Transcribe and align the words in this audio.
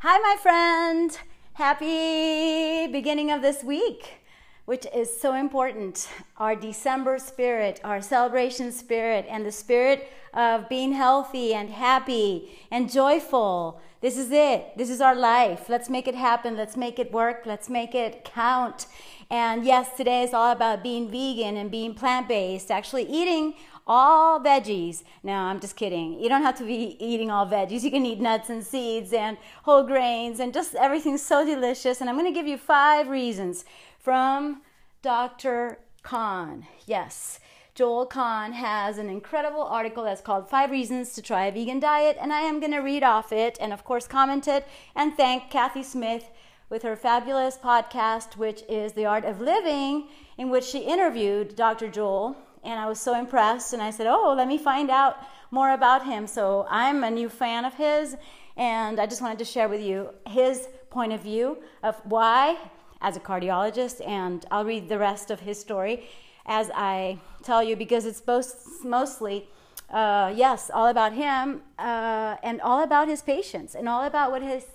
Hi, 0.00 0.16
my 0.18 0.36
friend. 0.40 1.18
Happy 1.54 2.86
beginning 2.86 3.32
of 3.32 3.42
this 3.42 3.64
week, 3.64 4.20
which 4.64 4.86
is 4.94 5.20
so 5.20 5.34
important. 5.34 6.08
Our 6.36 6.54
December 6.54 7.18
spirit, 7.18 7.80
our 7.82 8.00
celebration 8.00 8.70
spirit, 8.70 9.26
and 9.28 9.44
the 9.44 9.50
spirit 9.50 10.08
of 10.32 10.68
being 10.68 10.92
healthy 10.92 11.52
and 11.52 11.68
happy 11.68 12.48
and 12.70 12.88
joyful. 12.88 13.80
This 14.00 14.16
is 14.16 14.30
it. 14.30 14.70
This 14.76 14.88
is 14.88 15.00
our 15.00 15.16
life. 15.16 15.68
Let's 15.68 15.90
make 15.90 16.06
it 16.06 16.14
happen. 16.14 16.56
Let's 16.56 16.76
make 16.76 17.00
it 17.00 17.10
work. 17.10 17.42
Let's 17.44 17.68
make 17.68 17.92
it 17.92 18.24
count. 18.24 18.86
And 19.30 19.64
yes, 19.64 19.96
today 19.96 20.22
is 20.22 20.32
all 20.32 20.52
about 20.52 20.84
being 20.84 21.10
vegan 21.10 21.56
and 21.56 21.72
being 21.72 21.94
plant 21.94 22.28
based, 22.28 22.70
actually 22.70 23.08
eating 23.10 23.54
all 23.88 24.38
veggies. 24.38 25.02
No, 25.22 25.32
I'm 25.32 25.58
just 25.58 25.74
kidding. 25.74 26.20
You 26.20 26.28
don't 26.28 26.42
have 26.42 26.58
to 26.58 26.64
be 26.64 26.96
eating 27.00 27.30
all 27.30 27.46
veggies. 27.46 27.82
You 27.82 27.90
can 27.90 28.04
eat 28.04 28.20
nuts 28.20 28.50
and 28.50 28.64
seeds 28.64 29.12
and 29.12 29.38
whole 29.62 29.82
grains 29.82 30.38
and 30.38 30.52
just 30.52 30.74
everything's 30.74 31.22
so 31.22 31.44
delicious. 31.44 32.00
And 32.00 32.08
I'm 32.08 32.16
going 32.16 32.32
to 32.32 32.38
give 32.38 32.46
you 32.46 32.58
five 32.58 33.08
reasons 33.08 33.64
from 33.98 34.62
Dr. 35.02 35.78
Kahn. 36.02 36.66
Yes. 36.86 37.40
Joel 37.74 38.06
Kahn 38.06 38.54
has 38.54 38.98
an 38.98 39.08
incredible 39.08 39.62
article 39.62 40.02
that's 40.02 40.20
called 40.20 40.50
Five 40.50 40.72
Reasons 40.72 41.12
to 41.12 41.22
Try 41.22 41.44
a 41.44 41.52
Vegan 41.52 41.78
Diet, 41.78 42.16
and 42.20 42.32
I 42.32 42.40
am 42.40 42.58
going 42.58 42.72
to 42.72 42.78
read 42.78 43.04
off 43.04 43.30
it 43.30 43.56
and, 43.60 43.72
of 43.72 43.84
course, 43.84 44.08
comment 44.08 44.48
it 44.48 44.66
and 44.96 45.16
thank 45.16 45.48
Kathy 45.48 45.84
Smith 45.84 46.28
with 46.68 46.82
her 46.82 46.96
fabulous 46.96 47.56
podcast, 47.56 48.36
which 48.36 48.64
is 48.68 48.94
The 48.94 49.06
Art 49.06 49.24
of 49.24 49.40
Living, 49.40 50.08
in 50.36 50.50
which 50.50 50.64
she 50.64 50.80
interviewed 50.80 51.54
Dr. 51.54 51.88
Joel 51.88 52.36
and 52.64 52.78
I 52.78 52.86
was 52.86 53.00
so 53.00 53.18
impressed. 53.18 53.72
And 53.72 53.82
I 53.82 53.90
said, 53.90 54.06
Oh, 54.06 54.34
let 54.36 54.48
me 54.48 54.58
find 54.58 54.90
out 54.90 55.18
more 55.50 55.70
about 55.72 56.04
him. 56.04 56.26
So 56.26 56.66
I'm 56.68 57.04
a 57.04 57.10
new 57.10 57.28
fan 57.28 57.64
of 57.64 57.74
his, 57.74 58.16
and 58.56 59.00
I 59.00 59.06
just 59.06 59.22
wanted 59.22 59.38
to 59.38 59.44
share 59.44 59.68
with 59.68 59.80
you 59.80 60.10
his 60.26 60.68
point 60.90 61.12
of 61.12 61.20
view 61.20 61.58
of 61.82 61.96
why, 62.04 62.56
as 63.00 63.16
a 63.16 63.20
cardiologist, 63.20 64.06
and 64.06 64.44
I'll 64.50 64.64
read 64.64 64.88
the 64.88 64.98
rest 64.98 65.30
of 65.30 65.40
his 65.40 65.60
story 65.60 66.08
as 66.46 66.70
I 66.74 67.18
tell 67.42 67.62
you 67.62 67.76
because 67.76 68.04
it's 68.06 68.20
both 68.20 68.84
mostly. 68.84 69.48
Uh, 69.90 70.32
yes, 70.36 70.70
all 70.72 70.88
about 70.88 71.14
him 71.14 71.62
uh, 71.78 72.36
and 72.42 72.60
all 72.60 72.82
about 72.82 73.08
his 73.08 73.22
patients 73.22 73.74
and 73.74 73.88
all 73.88 74.04
about 74.04 74.30
what 74.30 74.42
his 74.42 74.66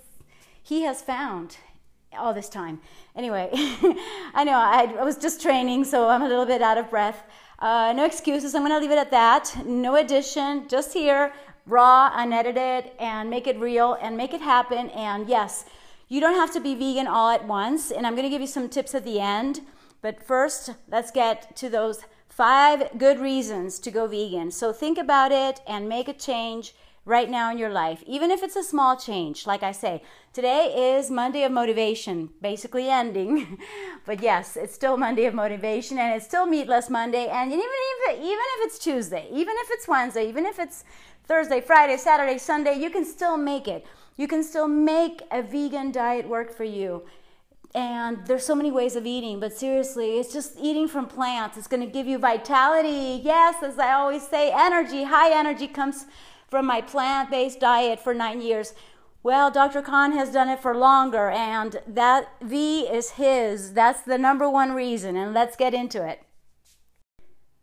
he 0.60 0.82
has 0.82 1.02
found 1.02 1.58
all 2.18 2.32
this 2.32 2.48
time. 2.48 2.80
Anyway, 3.14 3.50
I 3.52 4.42
know 4.44 4.56
I, 4.56 4.94
I 4.98 5.04
was 5.04 5.16
just 5.16 5.42
training, 5.42 5.84
so 5.84 6.08
I'm 6.08 6.22
a 6.22 6.28
little 6.28 6.46
bit 6.46 6.62
out 6.62 6.78
of 6.78 6.90
breath. 6.90 7.22
Uh, 7.58 7.92
no 7.94 8.04
excuses. 8.04 8.54
I'm 8.54 8.62
going 8.62 8.72
to 8.72 8.78
leave 8.78 8.90
it 8.90 8.98
at 8.98 9.10
that. 9.10 9.64
No 9.64 9.96
addition, 9.96 10.68
just 10.68 10.92
here, 10.92 11.32
raw, 11.66 12.10
unedited, 12.14 12.92
and 12.98 13.30
make 13.30 13.46
it 13.46 13.58
real 13.58 13.96
and 14.00 14.16
make 14.16 14.34
it 14.34 14.40
happen. 14.40 14.90
And 14.90 15.28
yes, 15.28 15.64
you 16.08 16.20
don't 16.20 16.34
have 16.34 16.52
to 16.52 16.60
be 16.60 16.74
vegan 16.74 17.06
all 17.06 17.30
at 17.30 17.46
once. 17.46 17.90
And 17.90 18.06
I'm 18.06 18.14
going 18.14 18.24
to 18.24 18.30
give 18.30 18.40
you 18.40 18.46
some 18.46 18.68
tips 18.68 18.94
at 18.94 19.04
the 19.04 19.20
end. 19.20 19.60
But 20.02 20.22
first, 20.22 20.74
let's 20.88 21.10
get 21.10 21.56
to 21.56 21.70
those 21.70 22.04
five 22.28 22.98
good 22.98 23.20
reasons 23.20 23.78
to 23.78 23.90
go 23.90 24.06
vegan. 24.06 24.50
So 24.50 24.72
think 24.72 24.98
about 24.98 25.32
it 25.32 25.60
and 25.66 25.88
make 25.88 26.08
a 26.08 26.12
change 26.12 26.74
right 27.04 27.28
now 27.28 27.50
in 27.50 27.58
your 27.58 27.70
life, 27.70 28.02
even 28.06 28.30
if 28.30 28.42
it's 28.42 28.56
a 28.56 28.62
small 28.62 28.96
change. 28.96 29.46
Like 29.46 29.62
I 29.62 29.72
say, 29.72 30.02
today 30.32 30.94
is 30.96 31.10
Monday 31.10 31.44
of 31.44 31.52
motivation, 31.52 32.30
basically 32.40 32.88
ending. 32.88 33.58
but 34.06 34.22
yes, 34.22 34.56
it's 34.56 34.74
still 34.74 34.96
Monday 34.96 35.26
of 35.26 35.34
motivation 35.34 35.98
and 35.98 36.14
it's 36.14 36.24
still 36.24 36.46
meatless 36.46 36.88
Monday. 36.88 37.26
And 37.26 37.52
even 37.52 37.62
if, 37.62 38.16
even 38.16 38.28
if 38.30 38.66
it's 38.66 38.78
Tuesday, 38.78 39.28
even 39.30 39.54
if 39.58 39.68
it's 39.70 39.86
Wednesday, 39.86 40.28
even 40.28 40.46
if 40.46 40.58
it's 40.58 40.84
Thursday, 41.26 41.60
Friday, 41.60 41.96
Saturday, 41.96 42.38
Sunday, 42.38 42.78
you 42.78 42.90
can 42.90 43.04
still 43.04 43.36
make 43.36 43.68
it. 43.68 43.86
You 44.16 44.28
can 44.28 44.42
still 44.42 44.68
make 44.68 45.22
a 45.30 45.42
vegan 45.42 45.90
diet 45.90 46.28
work 46.28 46.56
for 46.56 46.64
you. 46.64 47.02
And 47.74 48.24
there's 48.26 48.46
so 48.46 48.54
many 48.54 48.70
ways 48.70 48.94
of 48.94 49.04
eating, 49.04 49.40
but 49.40 49.52
seriously, 49.52 50.18
it's 50.18 50.32
just 50.32 50.56
eating 50.60 50.86
from 50.86 51.06
plants. 51.06 51.56
It's 51.56 51.66
going 51.66 51.84
to 51.84 51.90
give 51.90 52.06
you 52.06 52.18
vitality. 52.18 53.20
Yes, 53.24 53.64
as 53.64 53.80
I 53.80 53.94
always 53.94 54.26
say, 54.26 54.52
energy, 54.54 55.02
high 55.02 55.36
energy 55.36 55.66
comes 55.66 56.06
from 56.48 56.66
my 56.66 56.80
plant 56.80 57.30
based 57.30 57.60
diet 57.60 58.00
for 58.00 58.14
nine 58.14 58.40
years. 58.40 58.74
Well, 59.22 59.50
Dr. 59.50 59.80
Kahn 59.80 60.12
has 60.12 60.30
done 60.30 60.50
it 60.50 60.60
for 60.60 60.76
longer, 60.76 61.30
and 61.30 61.80
that 61.86 62.28
V 62.42 62.82
is 62.82 63.12
his. 63.12 63.72
That's 63.72 64.02
the 64.02 64.18
number 64.18 64.48
one 64.50 64.72
reason, 64.72 65.16
and 65.16 65.32
let's 65.32 65.56
get 65.56 65.72
into 65.72 66.06
it. 66.06 66.20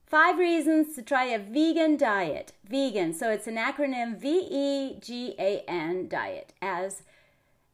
Five 0.07 0.39
reasons 0.39 0.95
to 0.95 1.01
try 1.01 1.25
a 1.25 1.39
vegan 1.39 1.97
diet. 1.97 2.53
Vegan, 2.67 3.13
so 3.13 3.29
it's 3.29 3.47
an 3.47 3.57
acronym 3.57 4.19
V 4.19 4.47
E 4.51 4.99
G 4.99 5.35
A 5.37 5.63
N 5.67 6.09
diet, 6.09 6.51
as 6.61 7.03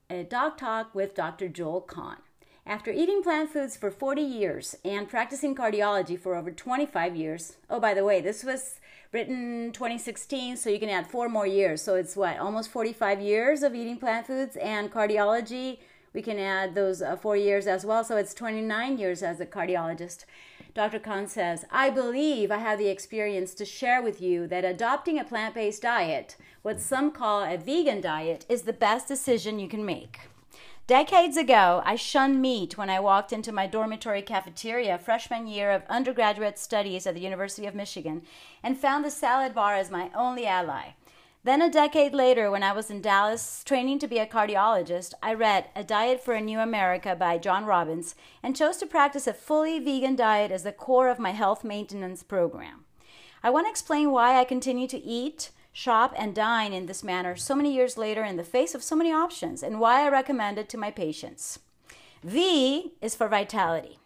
a 0.10 0.24
doc 0.24 0.58
talk 0.58 0.94
with 0.94 1.16
Dr. 1.16 1.48
Joel 1.48 1.82
Kahn. 1.82 2.18
After 2.66 2.92
eating 2.92 3.24
plant 3.24 3.50
foods 3.52 3.78
for 3.78 3.90
40 3.90 4.22
years 4.22 4.76
and 4.84 5.08
practicing 5.08 5.56
cardiology 5.56 6.20
for 6.20 6.36
over 6.36 6.52
25 6.52 7.16
years, 7.16 7.56
oh, 7.70 7.80
by 7.80 7.94
the 7.94 8.04
way, 8.04 8.20
this 8.20 8.44
was 8.44 8.82
written 9.12 9.72
2016, 9.72 10.58
so 10.58 10.70
you 10.70 10.80
can 10.80 10.90
add 10.90 11.08
four 11.08 11.30
more 11.30 11.48
years. 11.48 11.82
So 11.82 11.96
it's 11.96 12.16
what, 12.16 12.38
almost 12.40 12.70
45 12.70 13.22
years 13.22 13.64
of 13.64 13.76
eating 13.76 13.98
plant 13.98 14.28
foods 14.28 14.56
and 14.58 14.92
cardiology. 14.92 15.80
We 16.14 16.22
can 16.22 16.40
add 16.40 16.76
those 16.76 17.02
uh, 17.02 17.16
four 17.16 17.38
years 17.38 17.68
as 17.68 17.86
well. 17.86 18.04
So 18.04 18.18
it's 18.18 18.34
29 18.34 18.98
years 18.98 19.22
as 19.22 19.40
a 19.40 19.46
cardiologist. 19.46 20.26
Dr. 20.74 21.00
Kahn 21.00 21.28
says, 21.28 21.66
I 21.72 21.90
believe 21.90 22.52
I 22.52 22.58
have 22.58 22.80
the 22.80 22.88
experience 22.88 23.54
to 23.56 23.66
share 23.66 24.02
with 24.02 24.22
you 24.22 24.48
that 24.48 24.64
adopting 24.64 25.20
a 25.20 25.24
plant 25.24 25.56
based 25.56 25.82
diet, 25.82 26.36
what 26.62 26.80
some 26.80 27.12
call 27.12 27.44
a 27.44 27.58
vegan 27.58 28.02
diet, 28.02 28.46
is 28.48 28.64
the 28.64 28.74
best 28.74 29.08
decision 29.08 29.60
you 29.60 29.68
can 29.68 29.86
make. 29.86 30.20
Decades 30.88 31.36
ago, 31.36 31.82
I 31.84 31.98
shunned 31.98 32.42
meat 32.42 32.78
when 32.78 32.90
I 32.90 33.02
walked 33.02 33.34
into 33.34 33.52
my 33.52 33.68
dormitory 33.68 34.22
cafeteria 34.22 34.98
freshman 34.98 35.46
year 35.46 35.72
of 35.72 35.84
undergraduate 35.90 36.58
studies 36.58 37.06
at 37.06 37.14
the 37.14 37.20
University 37.20 37.68
of 37.68 37.76
Michigan 37.76 38.22
and 38.64 38.78
found 38.78 39.04
the 39.04 39.12
salad 39.12 39.54
bar 39.54 39.76
as 39.76 39.92
my 39.92 40.10
only 40.16 40.48
ally. 40.48 40.94
Then, 41.44 41.62
a 41.62 41.70
decade 41.70 42.14
later, 42.14 42.50
when 42.50 42.64
I 42.64 42.72
was 42.72 42.90
in 42.90 43.02
Dallas 43.02 43.66
training 43.66 44.00
to 44.00 44.08
be 44.08 44.18
a 44.18 44.26
cardiologist, 44.26 45.14
I 45.22 45.34
read 45.34 45.66
A 45.76 45.84
Diet 45.84 46.24
for 46.24 46.34
a 46.34 46.40
New 46.40 46.60
America 46.60 47.18
by 47.20 47.38
John 47.38 47.66
Robbins 47.66 48.16
and 48.42 48.56
chose 48.56 48.78
to 48.78 48.86
practice 48.86 49.28
a 49.28 49.34
fully 49.34 49.80
vegan 49.80 50.16
diet 50.16 50.52
as 50.52 50.64
the 50.64 50.72
core 50.72 51.10
of 51.10 51.20
my 51.20 51.32
health 51.32 51.66
maintenance 51.66 52.24
program. 52.24 52.86
I 53.44 53.50
want 53.50 53.66
to 53.66 53.72
explain 53.72 54.12
why 54.12 54.40
I 54.40 54.46
continue 54.46 54.88
to 54.88 55.04
eat 55.04 55.52
shop, 55.78 56.12
and 56.18 56.34
dine 56.34 56.74
in 56.74 56.88
this 56.88 57.04
manner 57.04 57.36
so 57.36 57.54
many 57.54 57.72
years 57.72 58.00
later 58.00 58.24
in 58.24 58.36
the 58.36 58.44
face 58.44 58.74
of 58.74 58.82
so 58.82 58.96
many 58.96 59.12
options 59.12 59.62
and 59.62 59.80
why 59.80 60.04
I 60.04 60.10
recommend 60.10 60.58
it 60.58 60.70
to 60.70 60.78
my 60.78 60.90
patients. 60.90 61.60
V 62.24 62.94
is 63.00 63.14
for 63.14 63.28
vitality. 63.28 64.00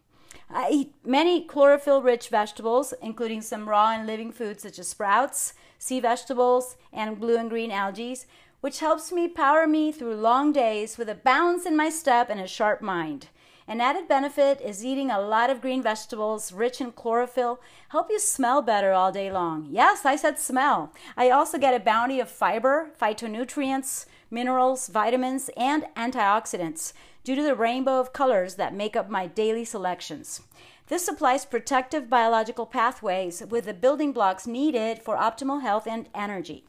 I 0.50 0.68
eat 0.70 0.94
many 1.06 1.46
chlorophyll 1.46 2.02
rich 2.02 2.28
vegetables, 2.28 2.94
including 3.02 3.42
some 3.42 3.70
raw 3.70 3.92
and 3.92 4.06
living 4.06 4.34
foods 4.34 4.64
such 4.64 4.80
as 4.80 4.90
sprouts, 4.90 5.54
sea 5.80 6.02
vegetables, 6.02 6.76
and 6.92 7.18
blue 7.18 7.38
and 7.38 7.50
green 7.50 7.72
algae, 7.72 8.18
which 8.60 8.82
helps 8.82 9.14
me 9.14 9.30
power 9.30 9.66
me 9.66 9.94
through 9.94 10.16
long 10.16 10.52
days 10.52 10.98
with 10.98 11.08
a 11.08 11.16
balance 11.16 11.66
in 11.66 11.78
my 11.78 11.90
step 11.90 12.30
and 12.30 12.42
a 12.42 12.48
sharp 12.48 12.82
mind. 12.82 13.28
An 13.68 13.80
added 13.80 14.08
benefit 14.08 14.60
is 14.60 14.84
eating 14.84 15.12
a 15.12 15.22
lot 15.22 15.50
of 15.50 15.62
green 15.62 15.84
vegetables 15.84 16.52
rich 16.52 16.82
in 16.82 16.92
chlorophyll 16.92 17.60
help 17.90 18.10
you 18.10 18.20
smell 18.20 18.62
better 18.62 18.92
all 18.92 19.12
day 19.12 19.32
long. 19.32 19.68
Yes, 19.70 20.04
I 20.04 20.16
said 20.16 20.40
smell. 20.40 20.92
I 21.16 21.30
also 21.30 21.58
get 21.58 21.76
a 21.76 21.80
bounty 21.80 22.20
of 22.20 22.30
fiber, 22.30 22.92
phytonutrients, 23.00 24.08
minerals, 24.32 24.88
vitamins, 24.88 25.50
and 25.56 25.86
antioxidants 25.96 26.94
due 27.24 27.36
to 27.36 27.44
the 27.44 27.56
rainbow 27.56 28.00
of 28.00 28.14
colors 28.14 28.56
that 28.56 28.74
make 28.74 28.96
up 28.96 29.10
my 29.10 29.28
daily 29.28 29.64
selections. 29.64 30.42
This 30.88 31.06
supplies 31.06 31.46
protective 31.46 32.10
biological 32.10 32.66
pathways 32.66 33.44
with 33.48 33.66
the 33.66 33.74
building 33.74 34.12
blocks 34.12 34.48
needed 34.48 35.00
for 35.00 35.16
optimal 35.16 35.62
health 35.62 35.88
and 35.88 36.10
energy. 36.16 36.66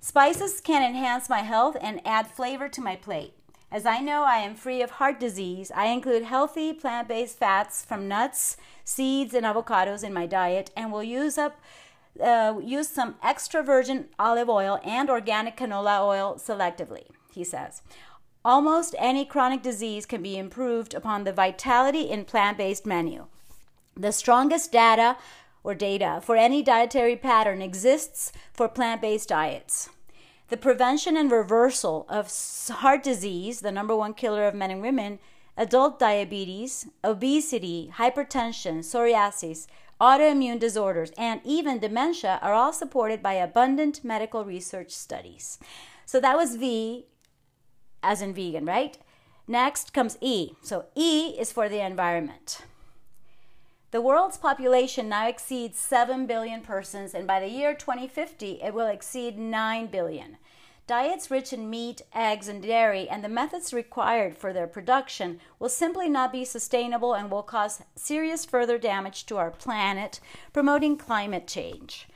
Spices 0.00 0.60
can 0.60 0.82
enhance 0.82 1.28
my 1.28 1.42
health 1.42 1.76
and 1.80 2.00
add 2.04 2.26
flavor 2.26 2.68
to 2.68 2.80
my 2.80 2.96
plate. 2.96 3.35
As 3.70 3.84
I 3.84 3.98
know 4.00 4.22
I 4.22 4.38
am 4.38 4.54
free 4.54 4.80
of 4.80 4.92
heart 4.92 5.18
disease, 5.18 5.72
I 5.74 5.86
include 5.86 6.22
healthy 6.22 6.72
plant 6.72 7.08
based 7.08 7.38
fats 7.38 7.84
from 7.84 8.06
nuts, 8.06 8.56
seeds, 8.84 9.34
and 9.34 9.44
avocados 9.44 10.04
in 10.04 10.12
my 10.12 10.26
diet 10.26 10.70
and 10.76 10.92
will 10.92 11.02
use 11.02 11.36
up 11.36 11.60
uh, 12.22 12.58
use 12.62 12.88
some 12.88 13.16
extra 13.22 13.62
virgin 13.62 14.06
olive 14.18 14.48
oil 14.48 14.80
and 14.84 15.10
organic 15.10 15.56
canola 15.56 16.00
oil 16.00 16.36
selectively, 16.38 17.04
he 17.34 17.44
says. 17.44 17.82
Almost 18.44 18.94
any 18.98 19.24
chronic 19.24 19.62
disease 19.62 20.06
can 20.06 20.22
be 20.22 20.38
improved 20.38 20.94
upon 20.94 21.24
the 21.24 21.32
vitality 21.32 22.02
in 22.02 22.24
plant 22.24 22.56
based 22.56 22.86
menu. 22.86 23.26
The 23.96 24.12
strongest 24.12 24.72
data 24.72 25.16
or 25.64 25.74
data 25.74 26.20
for 26.22 26.36
any 26.36 26.62
dietary 26.62 27.16
pattern 27.16 27.60
exists 27.60 28.32
for 28.52 28.68
plant 28.68 29.02
based 29.02 29.28
diets. 29.30 29.90
The 30.48 30.56
prevention 30.56 31.16
and 31.16 31.30
reversal 31.30 32.06
of 32.08 32.32
heart 32.70 33.02
disease, 33.02 33.60
the 33.60 33.72
number 33.72 33.96
one 33.96 34.14
killer 34.14 34.46
of 34.46 34.54
men 34.54 34.70
and 34.70 34.80
women, 34.80 35.18
adult 35.56 35.98
diabetes, 35.98 36.86
obesity, 37.02 37.90
hypertension, 37.96 38.78
psoriasis, 38.78 39.66
autoimmune 40.00 40.60
disorders, 40.60 41.10
and 41.16 41.40
even 41.44 41.80
dementia 41.80 42.38
are 42.42 42.52
all 42.52 42.72
supported 42.72 43.22
by 43.22 43.32
abundant 43.32 44.04
medical 44.04 44.44
research 44.44 44.90
studies. 44.90 45.58
So 46.04 46.20
that 46.20 46.36
was 46.36 46.56
V 46.56 47.06
as 48.02 48.22
in 48.22 48.32
vegan, 48.32 48.64
right? 48.66 48.96
Next 49.48 49.92
comes 49.92 50.16
E. 50.20 50.52
So 50.62 50.86
E 50.94 51.34
is 51.38 51.50
for 51.52 51.68
the 51.68 51.84
environment. 51.84 52.62
The 53.92 54.00
world's 54.00 54.36
population 54.36 55.08
now 55.08 55.28
exceeds 55.28 55.78
7 55.78 56.26
billion 56.26 56.60
persons, 56.60 57.14
and 57.14 57.26
by 57.26 57.38
the 57.38 57.48
year 57.48 57.72
2050, 57.72 58.60
it 58.62 58.74
will 58.74 58.88
exceed 58.88 59.38
9 59.38 59.86
billion. 59.86 60.38
Diets 60.88 61.30
rich 61.30 61.52
in 61.52 61.70
meat, 61.70 62.02
eggs, 62.12 62.48
and 62.48 62.62
dairy, 62.62 63.08
and 63.08 63.22
the 63.22 63.28
methods 63.28 63.72
required 63.72 64.36
for 64.36 64.52
their 64.52 64.66
production 64.66 65.40
will 65.58 65.68
simply 65.68 66.08
not 66.08 66.32
be 66.32 66.44
sustainable 66.44 67.14
and 67.14 67.30
will 67.30 67.42
cause 67.42 67.82
serious 67.94 68.44
further 68.44 68.76
damage 68.76 69.26
to 69.26 69.36
our 69.36 69.50
planet, 69.50 70.20
promoting 70.52 70.96
climate 70.96 71.46
change. 71.46 72.08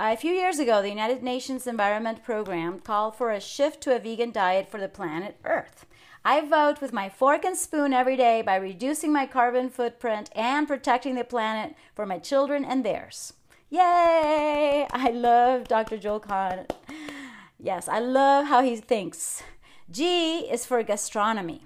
A 0.00 0.16
few 0.16 0.32
years 0.32 0.58
ago, 0.58 0.82
the 0.82 0.88
United 0.88 1.22
Nations 1.22 1.66
Environment 1.66 2.22
Program 2.22 2.80
called 2.80 3.14
for 3.14 3.30
a 3.30 3.40
shift 3.40 3.80
to 3.82 3.94
a 3.94 3.98
vegan 3.98 4.30
diet 4.30 4.68
for 4.70 4.80
the 4.80 4.88
planet 4.88 5.36
Earth. 5.44 5.86
I 6.26 6.40
vote 6.40 6.80
with 6.80 6.94
my 6.94 7.10
fork 7.10 7.44
and 7.44 7.54
spoon 7.54 7.92
every 7.92 8.16
day 8.16 8.40
by 8.40 8.56
reducing 8.56 9.12
my 9.12 9.26
carbon 9.26 9.68
footprint 9.68 10.30
and 10.34 10.66
protecting 10.66 11.16
the 11.16 11.24
planet 11.24 11.76
for 11.94 12.06
my 12.06 12.18
children 12.18 12.64
and 12.64 12.82
theirs. 12.82 13.34
Yay! 13.68 14.86
I 14.90 15.10
love 15.10 15.68
Dr. 15.68 15.98
Joel 15.98 16.20
Kahn. 16.20 16.66
Yes, 17.58 17.88
I 17.88 17.98
love 17.98 18.46
how 18.46 18.62
he 18.62 18.76
thinks. 18.76 19.42
G 19.90 20.50
is 20.50 20.64
for 20.64 20.82
gastronomy. 20.82 21.60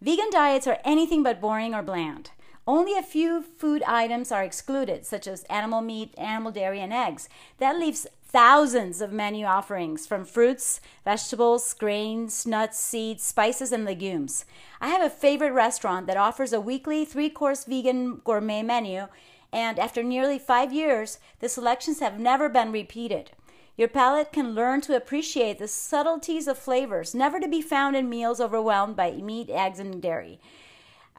Vegan 0.00 0.30
diets 0.32 0.66
are 0.66 0.78
anything 0.84 1.22
but 1.22 1.40
boring 1.40 1.72
or 1.72 1.82
bland. 1.82 2.30
Only 2.66 2.96
a 2.96 3.02
few 3.02 3.42
food 3.42 3.82
items 3.82 4.32
are 4.32 4.42
excluded, 4.42 5.04
such 5.04 5.26
as 5.26 5.44
animal 5.44 5.82
meat, 5.82 6.14
animal 6.16 6.50
dairy, 6.50 6.80
and 6.80 6.92
eggs. 6.92 7.28
That 7.58 7.78
leaves 7.78 8.06
thousands 8.24 9.00
of 9.00 9.12
menu 9.12 9.44
offerings 9.44 10.06
from 10.06 10.24
fruits, 10.24 10.80
vegetables, 11.04 11.72
grains, 11.74 12.46
nuts, 12.46 12.80
seeds, 12.80 13.22
spices, 13.22 13.70
and 13.70 13.84
legumes. 13.84 14.44
I 14.80 14.88
have 14.88 15.02
a 15.02 15.10
favorite 15.10 15.52
restaurant 15.52 16.06
that 16.06 16.16
offers 16.16 16.52
a 16.52 16.60
weekly 16.60 17.04
three 17.04 17.30
course 17.30 17.64
vegan 17.64 18.22
gourmet 18.24 18.62
menu, 18.62 19.08
and 19.52 19.78
after 19.78 20.02
nearly 20.02 20.38
five 20.38 20.72
years, 20.72 21.18
the 21.40 21.48
selections 21.48 22.00
have 22.00 22.18
never 22.18 22.48
been 22.48 22.72
repeated. 22.72 23.30
Your 23.76 23.88
palate 23.88 24.32
can 24.32 24.54
learn 24.54 24.80
to 24.82 24.96
appreciate 24.96 25.58
the 25.58 25.68
subtleties 25.68 26.48
of 26.48 26.58
flavors, 26.58 27.14
never 27.14 27.38
to 27.38 27.48
be 27.48 27.60
found 27.60 27.94
in 27.94 28.08
meals 28.08 28.40
overwhelmed 28.40 28.96
by 28.96 29.12
meat, 29.12 29.50
eggs, 29.50 29.78
and 29.78 30.00
dairy. 30.00 30.40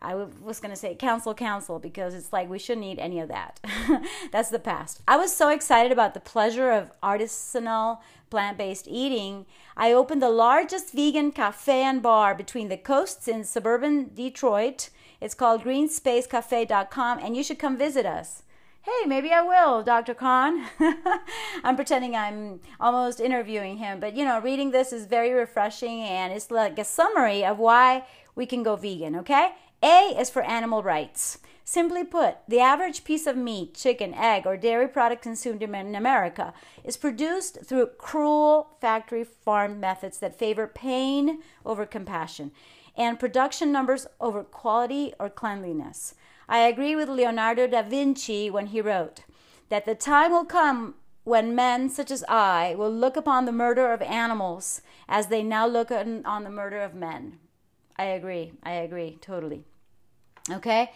I 0.02 0.16
was 0.16 0.60
going 0.60 0.74
to 0.74 0.80
say 0.80 0.94
counsel, 0.96 1.34
counsel, 1.34 1.80
because 1.80 2.14
it's 2.14 2.34
like 2.34 2.50
we 2.50 2.60
shouldn't 2.60 2.86
eat 2.86 3.00
any 3.00 3.20
of 3.20 3.30
that. 3.30 3.60
That's 4.32 4.50
the 4.50 4.60
past. 4.60 5.02
I 5.08 5.18
was 5.18 5.36
so 5.36 5.50
excited 5.50 5.92
about 5.92 6.14
the 6.14 6.20
pleasure 6.20 6.72
of 6.72 6.92
artisanal 7.02 8.00
plant 8.30 8.58
based 8.58 8.88
eating. 8.88 9.46
I 9.78 9.94
opened 9.94 10.22
the 10.22 10.30
largest 10.30 10.94
vegan 10.94 11.32
cafe 11.32 11.84
and 11.84 12.02
bar 12.02 12.36
between 12.36 12.70
the 12.70 12.78
coasts 12.78 13.28
in 13.28 13.44
suburban 13.44 14.12
Detroit. 14.14 14.90
It's 15.22 15.34
called 15.34 15.64
greenspacecafe.com, 15.64 17.20
and 17.20 17.36
you 17.36 17.44
should 17.44 17.60
come 17.60 17.78
visit 17.78 18.06
us 18.06 18.44
hey, 18.86 19.08
maybe 19.08 19.32
I 19.32 19.42
will, 19.42 19.82
Dr. 19.82 20.14
Kahn. 20.14 20.68
I'm 21.64 21.76
pretending 21.76 22.16
I'm 22.16 22.60
almost 22.80 23.20
interviewing 23.20 23.78
him, 23.78 24.00
but 24.00 24.16
you 24.16 24.24
know, 24.24 24.40
reading 24.40 24.70
this 24.70 24.94
is 24.94 25.08
very 25.08 25.32
refreshing 25.32 26.02
and 26.02 26.32
it's 26.32 26.52
like 26.52 26.78
a 26.78 26.86
summary 26.86 27.44
of 27.44 27.58
why 27.58 28.06
we 28.36 28.46
can 28.46 28.62
go 28.62 28.76
vegan, 28.76 29.16
okay? 29.16 29.54
A 29.86 30.20
is 30.20 30.32
for 30.32 30.42
animal 30.42 30.82
rights. 30.82 31.38
Simply 31.64 32.04
put, 32.04 32.38
the 32.48 32.60
average 32.60 33.04
piece 33.04 33.28
of 33.28 33.38
meat, 33.38 33.76
chicken, 33.76 34.16
egg, 34.16 34.48
or 34.48 34.58
dairy 34.58 34.88
product 34.88 35.22
consumed 35.22 35.62
in 35.62 35.94
America 35.94 36.56
is 36.84 36.98
produced 36.98 37.60
through 37.64 37.92
cruel 38.00 38.78
factory 38.82 39.24
farm 39.24 39.80
methods 39.80 40.18
that 40.18 40.40
favor 40.40 40.66
pain 40.66 41.44
over 41.64 41.86
compassion 41.86 42.52
and 42.98 43.20
production 43.20 43.72
numbers 43.72 44.08
over 44.20 44.44
quality 44.44 45.14
or 45.20 45.30
cleanliness. 45.30 46.16
I 46.50 46.62
agree 46.62 46.96
with 46.96 47.08
Leonardo 47.08 47.68
da 47.68 47.84
Vinci 47.84 48.50
when 48.50 48.68
he 48.68 48.82
wrote 48.82 49.22
that 49.70 49.86
the 49.86 49.94
time 49.94 50.32
will 50.32 50.46
come 50.46 50.96
when 51.26 51.54
men 51.54 51.90
such 51.92 52.10
as 52.10 52.24
I 52.28 52.74
will 52.76 52.92
look 52.92 53.16
upon 53.16 53.46
the 53.46 53.52
murder 53.52 53.94
of 53.94 54.02
animals 54.02 54.82
as 55.08 55.28
they 55.28 55.44
now 55.44 55.68
look 55.68 55.92
on, 55.92 56.26
on 56.26 56.44
the 56.44 56.50
murder 56.50 56.82
of 56.82 56.96
men. 56.96 57.38
I 57.98 58.06
agree. 58.06 58.54
I 58.64 58.72
agree 58.72 59.20
totally. 59.22 59.64
Okay? 60.52 60.92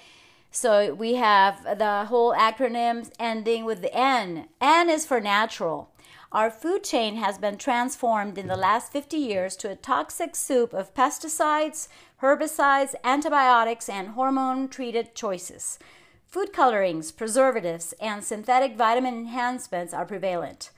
So 0.51 0.93
we 0.93 1.15
have 1.15 1.77
the 1.77 2.05
whole 2.05 2.33
acronym 2.33 3.11
ending 3.19 3.65
with 3.65 3.81
the 3.81 3.93
N. 3.93 4.47
N 4.59 4.89
is 4.89 5.05
for 5.05 5.19
natural. 5.19 5.91
Our 6.31 6.51
food 6.51 6.83
chain 6.83 7.15
has 7.15 7.37
been 7.39 7.57
transformed 7.57 8.37
in 8.37 8.47
the 8.47 8.55
last 8.55 8.91
50 8.91 9.17
years 9.17 9.55
to 9.57 9.71
a 9.71 9.75
toxic 9.75 10.35
soup 10.35 10.73
of 10.73 10.93
pesticides, 10.93 11.87
herbicides, 12.21 12.93
antibiotics, 13.03 13.89
and 13.89 14.09
hormone 14.09 14.67
treated 14.67 15.15
choices. 15.15 15.79
Food 16.27 16.53
colorings, 16.53 17.11
preservatives, 17.11 17.93
and 17.99 18.23
synthetic 18.23 18.75
vitamin 18.75 19.15
enhancements 19.15 19.93
are 19.93 20.05
prevalent. 20.05 20.69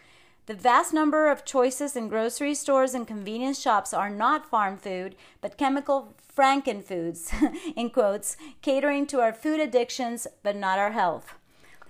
The 0.47 0.55
vast 0.55 0.91
number 0.93 1.29
of 1.29 1.45
choices 1.45 1.95
in 1.95 2.09
grocery 2.09 2.55
stores 2.55 2.93
and 2.95 3.07
convenience 3.07 3.61
shops 3.61 3.93
are 3.93 4.09
not 4.09 4.49
farm 4.49 4.75
food, 4.75 5.15
but 5.39 5.57
chemical 5.57 6.15
frankenfoods, 6.35 7.31
in 7.75 7.91
quotes, 7.91 8.37
catering 8.61 9.05
to 9.07 9.19
our 9.21 9.33
food 9.33 9.59
addictions 9.59 10.27
but 10.41 10.55
not 10.55 10.79
our 10.79 10.91
health. 10.91 11.35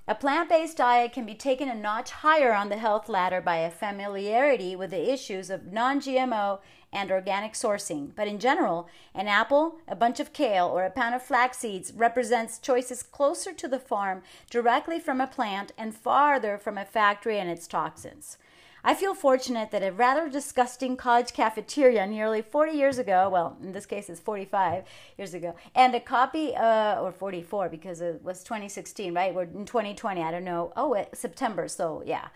A 0.07 0.15
plant 0.15 0.49
based 0.49 0.77
diet 0.77 1.13
can 1.13 1.25
be 1.25 1.35
taken 1.35 1.69
a 1.69 1.75
notch 1.75 2.11
higher 2.11 2.53
on 2.53 2.67
the 2.67 2.77
health 2.77 3.07
ladder 3.07 3.39
by 3.39 3.57
a 3.57 3.71
familiarity 3.71 4.75
with 4.75 4.89
the 4.89 5.11
issues 5.11 5.49
of 5.49 5.71
non 5.71 6.01
GMO 6.01 6.59
and 6.93 7.11
organic 7.11 7.53
sourcing. 7.53 8.11
But 8.15 8.27
in 8.27 8.39
general, 8.39 8.87
an 9.15 9.27
apple, 9.27 9.77
a 9.87 9.95
bunch 9.95 10.19
of 10.19 10.33
kale, 10.33 10.67
or 10.67 10.83
a 10.83 10.89
pound 10.89 11.15
of 11.15 11.21
flax 11.21 11.59
seeds 11.59 11.93
represents 11.93 12.59
choices 12.59 13.03
closer 13.03 13.53
to 13.53 13.67
the 13.67 13.79
farm, 13.79 14.23
directly 14.49 14.99
from 14.99 15.21
a 15.21 15.27
plant, 15.27 15.71
and 15.77 15.95
farther 15.95 16.57
from 16.57 16.77
a 16.77 16.85
factory 16.85 17.39
and 17.39 17.49
its 17.49 17.67
toxins. 17.67 18.37
I 18.83 18.95
feel 18.95 19.13
fortunate 19.13 19.69
that 19.71 19.83
a 19.83 19.91
rather 19.91 20.27
disgusting 20.27 20.97
college 20.97 21.33
cafeteria 21.33 22.07
nearly 22.07 22.41
40 22.41 22.71
years 22.71 22.97
ago, 22.97 23.29
well, 23.29 23.55
in 23.61 23.73
this 23.73 23.85
case 23.85 24.09
it's 24.09 24.19
45 24.19 24.85
years 25.19 25.35
ago, 25.35 25.55
and 25.75 25.93
a 25.93 25.99
copy, 25.99 26.55
uh, 26.55 26.99
or 26.99 27.11
44 27.11 27.69
because 27.69 28.01
it 28.01 28.23
was 28.23 28.43
2016, 28.43 29.13
right? 29.13 29.35
We're 29.35 29.43
in 29.43 29.65
2020, 29.65 30.23
I 30.23 30.31
don't 30.31 30.43
know. 30.43 30.73
Oh, 30.75 31.05
September, 31.13 31.67
so 31.67 32.01
yeah. 32.05 32.29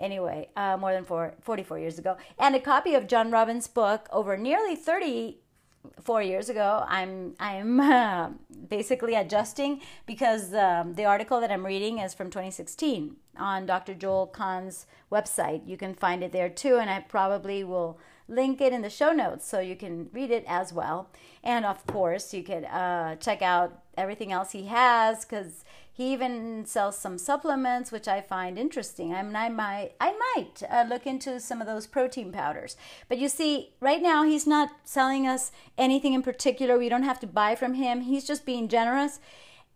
Anyway, 0.00 0.48
uh, 0.56 0.76
more 0.76 0.92
than 0.92 1.04
four, 1.04 1.34
44 1.42 1.78
years 1.78 1.98
ago. 1.98 2.16
And 2.38 2.56
a 2.56 2.60
copy 2.60 2.94
of 2.94 3.06
John 3.06 3.30
Robbins' 3.30 3.68
book 3.68 4.08
over 4.10 4.36
nearly 4.36 4.74
34 4.74 6.22
years 6.22 6.48
ago. 6.48 6.84
I'm 6.88 7.34
I'm 7.38 7.78
uh, 7.78 8.30
basically 8.68 9.14
adjusting 9.14 9.80
because 10.06 10.54
um, 10.54 10.94
the 10.94 11.04
article 11.04 11.40
that 11.40 11.50
I'm 11.52 11.66
reading 11.66 11.98
is 11.98 12.14
from 12.14 12.30
2016 12.30 13.16
on 13.36 13.66
Dr. 13.66 13.94
Joel 13.94 14.26
Kahn's 14.26 14.86
website. 15.12 15.68
You 15.68 15.76
can 15.76 15.94
find 15.94 16.24
it 16.24 16.32
there 16.32 16.48
too, 16.48 16.76
and 16.76 16.88
I 16.90 17.00
probably 17.00 17.62
will 17.62 17.98
link 18.26 18.60
it 18.60 18.72
in 18.72 18.80
the 18.80 18.90
show 18.90 19.12
notes 19.12 19.46
so 19.46 19.58
you 19.60 19.76
can 19.76 20.08
read 20.12 20.30
it 20.30 20.44
as 20.46 20.72
well. 20.72 21.10
And 21.42 21.66
of 21.66 21.86
course, 21.86 22.32
you 22.32 22.42
could 22.42 22.64
uh, 22.64 23.16
check 23.16 23.42
out 23.42 23.82
everything 23.98 24.32
else 24.32 24.52
he 24.52 24.66
has 24.66 25.24
because 25.24 25.64
he 26.00 26.14
even 26.14 26.64
sells 26.64 26.96
some 26.96 27.18
supplements, 27.18 27.92
which 27.92 28.08
I 28.08 28.22
find 28.22 28.58
interesting. 28.58 29.12
I 29.12 29.22
mean, 29.22 29.36
I 29.36 29.50
might, 29.50 29.92
I 30.00 30.14
might 30.34 30.62
uh, 30.70 30.86
look 30.88 31.06
into 31.06 31.38
some 31.38 31.60
of 31.60 31.66
those 31.66 31.86
protein 31.86 32.32
powders. 32.32 32.74
But 33.06 33.18
you 33.18 33.28
see, 33.28 33.74
right 33.80 34.00
now 34.00 34.22
he's 34.22 34.46
not 34.46 34.70
selling 34.82 35.26
us 35.26 35.52
anything 35.76 36.14
in 36.14 36.22
particular. 36.22 36.78
We 36.78 36.88
don't 36.88 37.02
have 37.02 37.20
to 37.20 37.26
buy 37.26 37.54
from 37.54 37.74
him. 37.74 38.00
He's 38.00 38.26
just 38.26 38.46
being 38.46 38.66
generous 38.66 39.20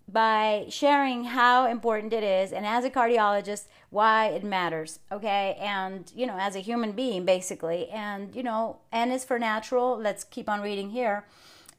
by 0.09 0.65
sharing 0.71 1.25
how 1.25 1.67
important 1.67 2.15
it 2.15 2.25
is, 2.25 2.53
and 2.53 2.65
as 2.65 2.87
a 2.87 2.91
cardiologist, 2.91 3.67
why 3.91 4.29
it 4.29 4.43
matters. 4.43 5.01
Okay, 5.13 5.59
and 5.61 6.11
you 6.17 6.27
know, 6.27 6.39
as 6.39 6.57
a 6.57 6.61
human 6.61 6.93
being, 6.93 7.27
basically, 7.27 7.91
and 7.91 8.35
you 8.35 8.43
know, 8.43 8.79
N 8.93 9.13
is 9.13 9.27
for 9.27 9.39
natural. 9.39 9.99
Let's 9.99 10.25
keep 10.25 10.49
on 10.49 10.63
reading 10.63 10.89
here. 10.89 11.27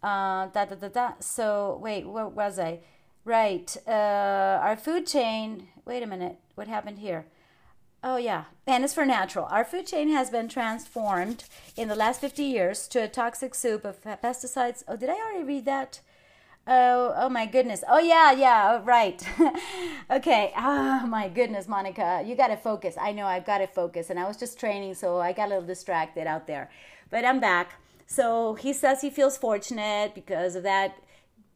Uh, 0.04 0.50
da, 0.54 0.66
da, 0.66 0.76
da, 0.76 0.90
da. 0.90 1.12
So 1.20 1.80
wait, 1.82 2.06
what 2.06 2.34
was 2.34 2.60
I? 2.60 2.82
Right. 3.26 3.76
Uh, 3.88 4.60
our 4.62 4.78
food 4.78 5.08
chain. 5.08 5.68
Wait 5.84 6.04
a 6.04 6.08
minute. 6.08 6.38
What 6.54 6.68
happened 6.68 7.00
here? 7.00 7.26
Oh, 8.04 8.18
yeah. 8.18 8.46
And 8.68 8.84
it's 8.84 8.94
for 8.94 9.04
natural. 9.04 9.48
Our 9.50 9.66
food 9.66 9.88
chain 9.88 10.10
has 10.12 10.30
been 10.30 10.48
transformed 10.48 11.46
in 11.76 11.88
the 11.88 11.96
last 11.96 12.22
50 12.22 12.44
years 12.44 12.88
to 12.90 13.04
a 13.04 13.08
toxic 13.08 13.56
soup 13.56 13.84
of 13.84 14.02
pesticides. 14.04 14.84
Oh, 14.88 14.96
did 14.96 15.10
I 15.10 15.14
already 15.14 15.44
read 15.44 15.66
that? 15.66 16.02
Oh, 16.68 17.14
oh 17.16 17.30
my 17.30 17.48
goodness. 17.48 17.84
Oh 17.88 18.00
yeah, 18.00 18.32
yeah, 18.32 18.82
right. 18.84 19.28
okay. 20.12 20.52
Oh 20.56 21.06
my 21.08 21.28
goodness, 21.30 21.68
Monica, 21.68 22.24
you 22.26 22.36
got 22.36 22.48
to 22.48 22.58
focus. 22.58 22.96
I 23.00 23.12
know 23.12 23.26
I've 23.26 23.46
got 23.46 23.60
to 23.60 23.68
focus, 23.68 24.10
and 24.10 24.20
I 24.20 24.26
was 24.28 24.38
just 24.38 24.60
training, 24.60 24.96
so 24.96 25.20
I 25.20 25.32
got 25.32 25.48
a 25.48 25.50
little 25.50 25.66
distracted 25.66 26.26
out 26.26 26.48
there. 26.48 26.72
But 27.12 27.24
I'm 27.24 27.40
back. 27.40 27.74
So 28.08 28.56
he 28.56 28.74
says 28.74 29.02
he 29.02 29.10
feels 29.12 29.38
fortunate 29.38 30.16
because 30.16 30.56
of 30.56 30.64
that 30.64 30.96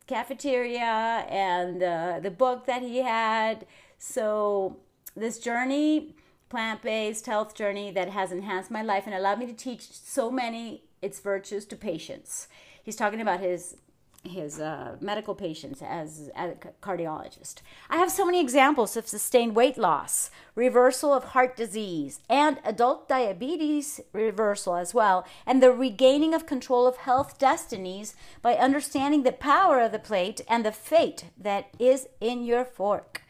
cafeteria 0.10 1.26
and 1.30 1.84
uh, 1.84 2.20
the 2.20 2.32
book 2.32 2.66
that 2.66 2.82
he 2.82 2.98
had. 2.98 3.66
So, 4.00 4.78
this 5.16 5.40
journey, 5.40 6.16
plant 6.50 6.82
based 6.82 7.28
health 7.28 7.54
journey 7.54 7.92
that 7.92 8.10
has 8.10 8.32
enhanced 8.32 8.72
my 8.72 8.82
life 8.82 9.04
and 9.06 9.14
allowed 9.14 9.40
me 9.40 9.46
to 9.46 9.54
teach 9.54 9.84
so 9.92 10.32
many 10.32 10.84
its 11.02 11.20
virtues 11.20 11.66
to 11.68 11.76
patients. 11.76 12.48
He's 12.84 12.96
talking 12.96 13.22
about 13.22 13.40
his 13.40 13.78
his 14.24 14.60
uh, 14.60 14.98
medical 15.00 15.34
patients 15.34 15.82
as, 15.82 16.30
as, 16.36 16.52
a 16.52 16.56
cardiologist. 16.82 17.62
I 17.90 17.98
have 17.98 18.12
so 18.12 18.26
many 18.26 18.42
examples 18.42 18.98
of 18.98 19.08
sustained 19.08 19.56
weight 19.56 19.78
loss, 19.78 20.30
reversal 20.56 21.14
of 21.14 21.24
heart 21.26 21.56
disease, 21.56 22.20
and 22.30 22.60
adult 22.66 23.08
diabetes 23.08 24.02
reversal 24.12 24.76
as 24.76 24.94
well, 24.94 25.26
and 25.46 25.64
the 25.64 25.72
regaining 25.72 26.34
of 26.34 26.46
control 26.46 26.86
of 26.86 26.98
health 26.98 27.40
destinies 27.40 28.16
by 28.42 28.56
understanding 28.56 29.24
the 29.24 29.32
power 29.32 29.80
of 29.80 29.92
the 29.92 30.00
plate 30.00 30.42
and 30.48 30.66
the 30.66 30.72
fate 30.72 31.26
that 31.38 31.70
is 31.80 32.08
in 32.20 32.44
your 32.44 32.66
fork. 32.66 33.24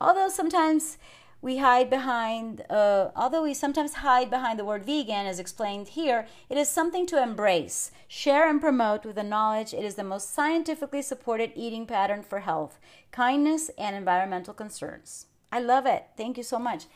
Although 0.00 0.28
sometimes 0.28 0.98
we 1.42 1.58
hide 1.58 1.90
behind, 1.90 2.64
uh, 2.70 3.10
although 3.14 3.42
we 3.42 3.54
sometimes 3.54 3.94
hide 3.94 4.30
behind 4.30 4.58
the 4.58 4.64
word 4.64 4.84
vegan, 4.84 5.26
as 5.26 5.38
explained 5.38 5.88
here, 5.88 6.26
it 6.48 6.56
is 6.56 6.68
something 6.68 7.06
to 7.06 7.22
embrace, 7.22 7.90
share, 8.08 8.48
and 8.48 8.60
promote 8.60 9.04
with 9.04 9.16
the 9.16 9.22
knowledge 9.22 9.74
it 9.74 9.84
is 9.84 9.94
the 9.94 10.04
most 10.04 10.32
scientifically 10.34 11.02
supported 11.02 11.52
eating 11.54 11.86
pattern 11.86 12.22
for 12.22 12.40
health, 12.40 12.78
kindness, 13.12 13.70
and 13.78 13.94
environmental 13.94 14.54
concerns. 14.54 15.26
I 15.52 15.60
love 15.60 15.86
it. 15.86 16.06
Thank 16.16 16.36
you 16.36 16.42
so 16.42 16.58
much. 16.58 16.86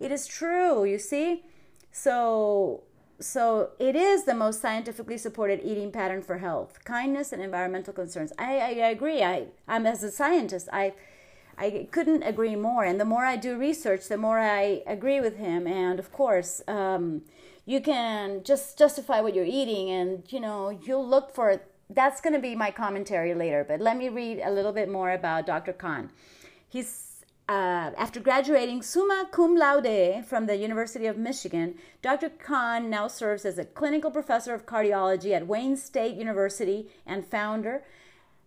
It 0.00 0.12
is 0.12 0.26
true, 0.26 0.84
you 0.84 0.98
see? 0.98 1.44
So, 1.90 2.84
so 3.20 3.70
it 3.78 3.96
is 3.96 4.24
the 4.24 4.34
most 4.34 4.60
scientifically 4.60 5.18
supported 5.18 5.60
eating 5.62 5.90
pattern 5.90 6.22
for 6.22 6.38
health, 6.38 6.84
kindness, 6.84 7.32
and 7.32 7.42
environmental 7.42 7.92
concerns. 7.92 8.32
I, 8.38 8.58
I, 8.58 8.68
agree. 8.88 9.22
I, 9.22 9.46
I'm 9.66 9.86
as 9.86 10.02
a 10.02 10.10
scientist, 10.10 10.68
I 10.72 10.94
I 11.58 11.88
couldn't 11.90 12.22
agree 12.22 12.54
more. 12.54 12.84
And 12.84 13.00
the 13.00 13.04
more 13.04 13.24
I 13.24 13.36
do 13.36 13.58
research, 13.58 14.06
the 14.08 14.16
more 14.16 14.38
I 14.38 14.82
agree 14.86 15.20
with 15.20 15.36
him. 15.36 15.66
And 15.66 15.98
of 15.98 16.12
course, 16.12 16.62
um, 16.68 17.22
you 17.66 17.80
can 17.80 18.44
just 18.44 18.78
justify 18.78 19.20
what 19.20 19.34
you're 19.34 19.44
eating, 19.44 19.90
and 19.90 20.22
you 20.28 20.40
know 20.40 20.70
you'll 20.70 21.06
look 21.06 21.34
for. 21.34 21.60
That's 21.90 22.20
going 22.20 22.34
to 22.34 22.38
be 22.38 22.54
my 22.54 22.70
commentary 22.70 23.34
later. 23.34 23.64
But 23.66 23.80
let 23.80 23.96
me 23.96 24.08
read 24.08 24.40
a 24.44 24.50
little 24.50 24.72
bit 24.72 24.88
more 24.88 25.10
about 25.10 25.46
Dr. 25.46 25.72
Kahn. 25.72 26.10
He's 26.68 27.08
uh, 27.48 27.92
after 27.96 28.20
graduating 28.20 28.82
summa 28.82 29.26
cum 29.32 29.56
laude 29.56 30.24
from 30.26 30.46
the 30.46 30.56
University 30.56 31.06
of 31.06 31.16
Michigan, 31.16 31.74
Dr. 32.02 32.28
Kahn 32.28 32.90
now 32.90 33.08
serves 33.08 33.46
as 33.46 33.58
a 33.58 33.64
clinical 33.64 34.10
professor 34.10 34.52
of 34.54 34.66
cardiology 34.66 35.32
at 35.32 35.46
Wayne 35.46 35.76
State 35.76 36.14
University 36.14 36.88
and 37.06 37.26
founder 37.26 37.82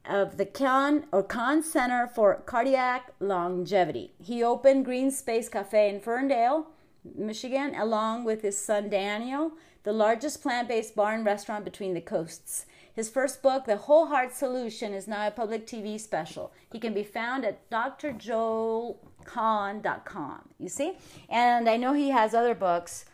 of 0.06 0.38
the 0.38 0.46
Kahn 0.46 1.06
or 1.12 1.24
Kahn 1.24 1.64
Center 1.64 2.08
for 2.08 2.36
Cardiac 2.46 3.14
Longevity. 3.20 4.14
He 4.20 4.44
opened 4.44 4.86
Green 4.86 5.12
Space 5.12 5.50
Cafe 5.50 5.90
in 5.90 6.00
Ferndale, 6.00 6.68
Michigan, 7.16 7.76
along 7.76 8.24
with 8.24 8.42
his 8.42 8.58
son 8.58 8.90
Daniel, 8.90 9.52
the 9.84 9.94
largest 9.94 10.42
plant 10.42 10.68
based 10.68 10.96
bar 10.96 11.14
and 11.14 11.24
restaurant 11.26 11.66
between 11.66 11.94
the 11.94 12.02
coasts. 12.02 12.66
His 12.94 13.10
first 13.10 13.42
book, 13.42 13.66
The 13.66 13.78
Whole 13.78 14.08
Heart 14.08 14.34
Solution, 14.34 14.94
is 14.94 15.08
now 15.08 15.26
a 15.26 15.32
public 15.32 15.66
TV 15.66 15.98
special. 16.00 16.52
He 16.72 16.80
can 16.80 16.94
be 16.94 17.04
found 17.04 17.46
at 17.46 17.70
drjoelkahn.com. 17.70 20.50
You 20.60 20.70
see? 20.70 20.94
And 21.30 21.70
I 21.70 21.78
know 21.78 21.94
he 21.94 22.10
has 22.10 22.34
other 22.34 22.54
books. 22.54 23.06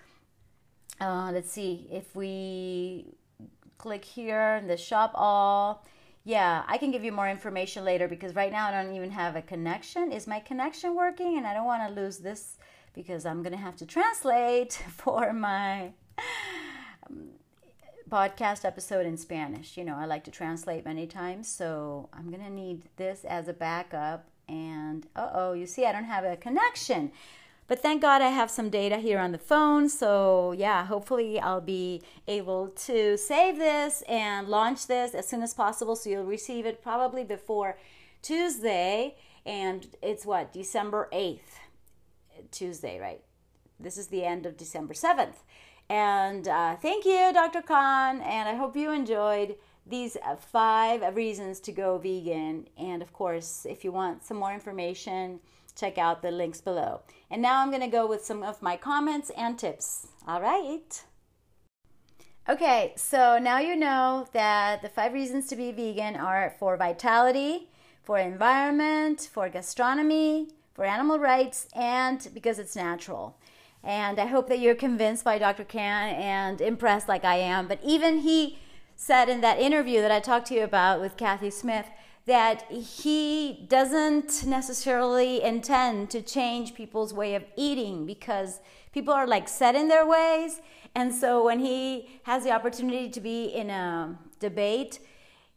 Uh, 0.99 1.29
let's 1.31 1.51
see 1.51 1.87
if 1.91 2.15
we 2.15 3.05
click 3.77 4.03
here 4.03 4.57
in 4.59 4.67
the 4.67 4.77
shop 4.77 5.11
all 5.13 5.85
yeah, 6.27 6.63
I 6.67 6.77
can 6.77 6.91
give 6.91 7.05
you 7.05 7.13
more 7.13 7.29
information 7.29 7.85
later 7.85 8.09
because 8.09 8.35
right 8.35 8.51
now 8.51 8.67
I 8.67 8.71
don't 8.71 8.93
even 8.93 9.11
have 9.11 9.37
a 9.37 9.41
connection. 9.41 10.11
Is 10.11 10.27
my 10.27 10.41
connection 10.41 10.93
working? 10.93 11.37
And 11.37 11.47
I 11.47 11.53
don't 11.53 11.65
want 11.65 11.87
to 11.87 12.01
lose 12.01 12.17
this 12.17 12.57
because 12.93 13.25
I'm 13.25 13.43
going 13.43 13.53
to 13.53 13.57
have 13.57 13.77
to 13.77 13.85
translate 13.85 14.73
for 14.89 15.31
my 15.31 15.93
um, 17.09 17.29
podcast 18.09 18.65
episode 18.65 19.05
in 19.05 19.15
Spanish. 19.15 19.77
You 19.77 19.85
know, 19.85 19.95
I 19.95 20.03
like 20.03 20.25
to 20.25 20.31
translate 20.31 20.83
many 20.83 21.07
times, 21.07 21.47
so 21.47 22.09
I'm 22.11 22.29
going 22.29 22.43
to 22.43 22.51
need 22.51 22.81
this 22.97 23.23
as 23.23 23.47
a 23.47 23.53
backup. 23.53 24.27
And 24.49 25.07
uh 25.15 25.29
oh, 25.33 25.53
you 25.53 25.65
see, 25.65 25.85
I 25.85 25.93
don't 25.93 26.03
have 26.03 26.25
a 26.25 26.35
connection. 26.35 27.13
But 27.67 27.81
thank 27.81 28.01
God 28.01 28.21
I 28.21 28.29
have 28.29 28.49
some 28.49 28.69
data 28.69 28.97
here 28.97 29.19
on 29.19 29.33
the 29.33 29.37
phone. 29.37 29.89
So, 29.89 30.53
yeah, 30.53 30.85
hopefully 30.85 31.37
I'll 31.39 31.59
be 31.59 32.01
able 32.27 32.69
to 32.69 33.17
save 33.17 33.57
this 33.57 34.03
and 34.07 34.47
launch 34.47 34.87
this 34.87 35.13
as 35.13 35.27
soon 35.27 35.43
as 35.43 35.53
possible. 35.53 35.97
So, 35.97 36.09
you'll 36.09 36.23
receive 36.23 36.65
it 36.65 36.81
probably 36.81 37.25
before 37.25 37.77
Tuesday. 38.21 39.15
And 39.45 39.87
it's 40.01 40.25
what, 40.25 40.53
December 40.53 41.09
8th? 41.11 41.39
Tuesday, 42.51 42.99
right? 42.99 43.21
This 43.79 43.97
is 43.97 44.07
the 44.07 44.23
end 44.23 44.45
of 44.45 44.55
December 44.55 44.93
7th. 44.93 45.35
And 45.89 46.47
uh, 46.47 46.75
thank 46.77 47.05
you, 47.05 47.31
Dr. 47.33 47.61
Kahn. 47.61 48.21
And 48.21 48.47
I 48.47 48.55
hope 48.55 48.75
you 48.75 48.91
enjoyed 48.91 49.55
these 49.85 50.17
uh, 50.25 50.35
five 50.35 51.15
reasons 51.15 51.59
to 51.61 51.71
go 51.71 51.97
vegan. 51.97 52.67
And 52.77 53.01
of 53.01 53.13
course, 53.13 53.65
if 53.69 53.83
you 53.83 53.91
want 53.91 54.23
some 54.23 54.37
more 54.37 54.53
information, 54.53 55.39
check 55.77 55.97
out 55.97 56.21
the 56.21 56.31
links 56.31 56.61
below. 56.61 57.01
And 57.29 57.41
now 57.41 57.61
I'm 57.61 57.69
going 57.69 57.81
to 57.81 57.87
go 57.87 58.07
with 58.07 58.25
some 58.25 58.43
of 58.43 58.61
my 58.61 58.77
comments 58.77 59.31
and 59.37 59.57
tips. 59.57 60.07
All 60.27 60.41
right. 60.41 61.03
Okay, 62.49 62.93
so 62.95 63.37
now 63.37 63.59
you 63.59 63.75
know 63.75 64.27
that 64.31 64.81
the 64.81 64.87
five 64.89 65.13
reasons 65.13 65.47
to 65.47 65.55
be 65.55 65.71
vegan 65.71 66.15
are 66.15 66.55
for 66.57 66.77
vitality, 66.77 67.67
for 68.03 68.17
environment, 68.17 69.29
for 69.31 69.49
gastronomy, 69.49 70.47
for 70.73 70.85
animal 70.85 71.19
rights, 71.19 71.67
and 71.73 72.29
because 72.33 72.57
it's 72.57 72.75
natural. 72.75 73.37
And 73.83 74.17
I 74.17 74.27
hope 74.27 74.47
that 74.47 74.59
you're 74.59 74.75
convinced 74.75 75.25
by 75.25 75.37
Dr. 75.37 75.65
Kahn 75.65 76.09
and 76.09 76.61
impressed 76.61 77.09
like 77.09 77.25
I 77.25 77.35
am. 77.35 77.67
But 77.67 77.79
even 77.83 78.19
he 78.19 78.59
said 78.95 79.27
in 79.27 79.41
that 79.41 79.59
interview 79.59 80.01
that 80.01 80.11
I 80.11 80.19
talked 80.19 80.47
to 80.47 80.55
you 80.55 80.63
about 80.63 81.01
with 81.01 81.17
Kathy 81.17 81.49
Smith 81.49 81.87
that 82.27 82.69
he 82.69 83.65
doesn't 83.69 84.45
necessarily 84.45 85.41
intend 85.41 86.09
to 86.09 86.21
change 86.21 86.75
people's 86.75 87.13
way 87.13 87.35
of 87.35 87.43
eating 87.55 88.05
because 88.05 88.59
people 88.91 89.13
are 89.13 89.25
like 89.25 89.47
set 89.47 89.75
in 89.75 89.87
their 89.87 90.05
ways. 90.05 90.61
And 90.93 91.13
so 91.13 91.45
when 91.45 91.59
he 91.59 92.19
has 92.23 92.43
the 92.43 92.51
opportunity 92.51 93.09
to 93.09 93.21
be 93.21 93.45
in 93.45 93.69
a 93.69 94.19
debate, 94.41 94.99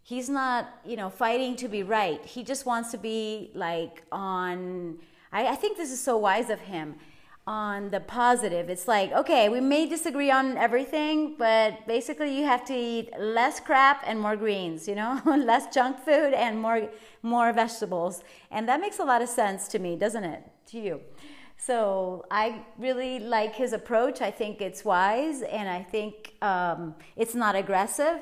he's 0.04 0.28
not, 0.28 0.68
you 0.86 0.96
know, 0.96 1.10
fighting 1.10 1.56
to 1.56 1.66
be 1.66 1.82
right. 1.82 2.24
He 2.24 2.44
just 2.44 2.64
wants 2.66 2.92
to 2.92 2.98
be 2.98 3.50
like 3.54 4.04
on. 4.12 4.98
I, 5.32 5.48
I 5.48 5.54
think 5.56 5.76
this 5.76 5.90
is 5.90 6.00
so 6.00 6.16
wise 6.16 6.50
of 6.50 6.60
him 6.60 6.94
on 7.47 7.90
the 7.90 8.00
positive. 8.00 8.68
It's 8.68 8.87
like, 8.87 9.12
okay, 9.12 9.49
we 9.49 9.61
may 9.61 9.87
disagree 9.87 10.30
on 10.30 10.56
everything, 10.56 11.35
but 11.38 11.87
basically 11.87 12.37
you 12.37 12.44
have 12.44 12.64
to 12.66 12.75
eat 12.75 13.11
less 13.18 13.61
crap 13.61 14.02
and 14.06 14.20
more 14.20 14.37
greens, 14.37 14.87
you 14.87 14.94
know, 14.94 15.20
less 15.26 15.73
junk 15.75 15.99
food 16.04 16.32
and 16.35 16.61
more 16.61 16.88
more 17.23 17.52
vegetables. 17.52 18.23
And 18.50 18.68
that 18.68 18.80
makes 18.80 18.99
a 18.99 19.04
lot 19.04 19.20
of 19.23 19.28
sense 19.28 19.68
to 19.68 19.78
me, 19.78 19.97
doesn't 19.97 20.25
it? 20.25 20.42
To 20.66 20.78
you. 20.78 21.00
So 21.56 22.25
I 22.30 22.62
really 22.78 23.18
like 23.18 23.54
his 23.54 23.75
approach. 23.75 24.23
I 24.23 24.30
think 24.30 24.62
it's 24.62 24.85
wise 24.85 25.42
and 25.42 25.68
I 25.68 25.82
think 25.82 26.32
um, 26.40 26.94
it's 27.16 27.35
not 27.35 27.54
aggressive. 27.54 28.20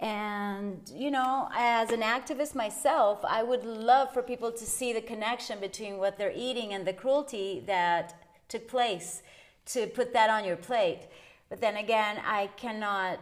And, 0.00 0.80
you 0.92 1.10
know, 1.10 1.48
as 1.54 1.90
an 1.90 2.00
activist 2.00 2.54
myself, 2.54 3.20
I 3.22 3.42
would 3.42 3.64
love 3.64 4.12
for 4.12 4.22
people 4.22 4.50
to 4.50 4.64
see 4.64 4.92
the 4.92 5.02
connection 5.02 5.60
between 5.60 5.98
what 5.98 6.16
they're 6.18 6.32
eating 6.34 6.72
and 6.72 6.86
the 6.86 6.94
cruelty 6.94 7.62
that 7.66 8.19
took 8.50 8.68
place 8.68 9.22
to 9.66 9.86
put 9.86 10.12
that 10.12 10.28
on 10.28 10.44
your 10.44 10.56
plate. 10.56 11.02
But 11.48 11.60
then 11.60 11.76
again, 11.76 12.18
I 12.24 12.48
cannot 12.56 13.18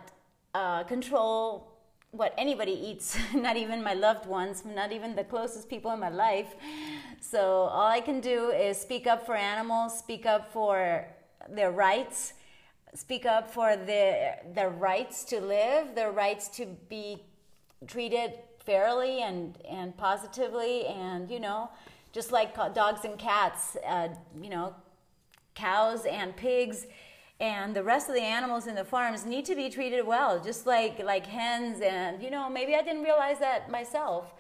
uh, 0.55 0.83
control 0.85 1.69
what 2.11 2.35
anybody 2.39 2.73
eats, 2.73 3.19
not 3.35 3.57
even 3.57 3.83
my 3.83 3.95
loved 3.95 4.27
ones, 4.27 4.65
not 4.65 4.93
even 4.93 5.15
the 5.15 5.25
closest 5.25 5.69
people 5.69 5.93
in 5.93 6.01
my 6.01 6.09
life. 6.09 6.55
So 7.21 7.41
all 7.41 7.87
I 7.87 8.01
can 8.01 8.21
do 8.21 8.51
is 8.51 8.79
speak 8.79 9.07
up 9.07 9.25
for 9.27 9.37
animals, 9.37 9.99
speak 9.99 10.27
up 10.27 10.53
for 10.53 11.07
their 11.49 11.71
rights, 11.71 12.33
speak 12.95 13.27
up 13.27 13.51
for 13.51 13.77
their, 13.77 14.41
their 14.55 14.71
rights 14.71 15.25
to 15.25 15.41
live, 15.41 15.95
their 15.95 16.11
rights 16.11 16.49
to 16.49 16.67
be 16.89 17.23
treated 17.87 18.33
fairly 18.65 19.23
and, 19.23 19.59
and 19.69 19.97
positively, 19.97 20.87
and, 20.87 21.31
you 21.31 21.41
know, 21.41 21.71
just 22.13 22.33
like 22.33 22.55
dogs 22.75 23.05
and 23.05 23.19
cats, 23.19 23.77
uh, 23.87 24.09
you 24.43 24.51
know, 24.51 24.75
cows 25.59 26.07
and 26.07 26.37
pigs 26.37 26.87
and 27.41 27.75
the 27.75 27.83
rest 27.83 28.09
of 28.09 28.15
the 28.15 28.23
animals 28.23 28.67
in 28.67 28.75
the 28.75 28.85
farms 28.85 29.25
need 29.25 29.45
to 29.45 29.55
be 29.55 29.69
treated 29.71 30.07
well 30.07 30.41
just 30.41 30.67
like 30.67 31.03
like 31.03 31.27
hens. 31.27 31.81
And 31.81 32.23
you 32.23 32.31
know 32.31 32.49
maybe 32.49 32.75
i 32.75 32.83
didn't 32.83 33.03
realize 33.03 33.39
that 33.41 33.71
myself. 33.71 34.35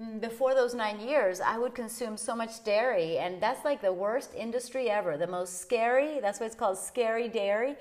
Mm, 0.00 0.20
before 0.20 0.52
those 0.60 0.74
nine 0.74 0.98
years 0.98 1.40
i 1.40 1.56
would 1.56 1.74
consume 1.82 2.16
so 2.16 2.34
much 2.34 2.64
dairy 2.64 3.10
and 3.18 3.40
that's 3.40 3.64
like 3.64 3.80
the 3.80 3.92
worst 3.92 4.30
industry 4.46 4.90
ever 4.90 5.16
the 5.16 5.30
most 5.38 5.60
scary 5.64 6.18
that's 6.20 6.40
why 6.40 6.46
it's 6.46 6.56
called 6.62 6.78
scary 6.78 7.28
dairy. 7.28 7.76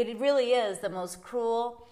It 0.00 0.06
really 0.18 0.50
is 0.52 0.80
the 0.80 0.90
most 1.00 1.22
cruel 1.22 1.86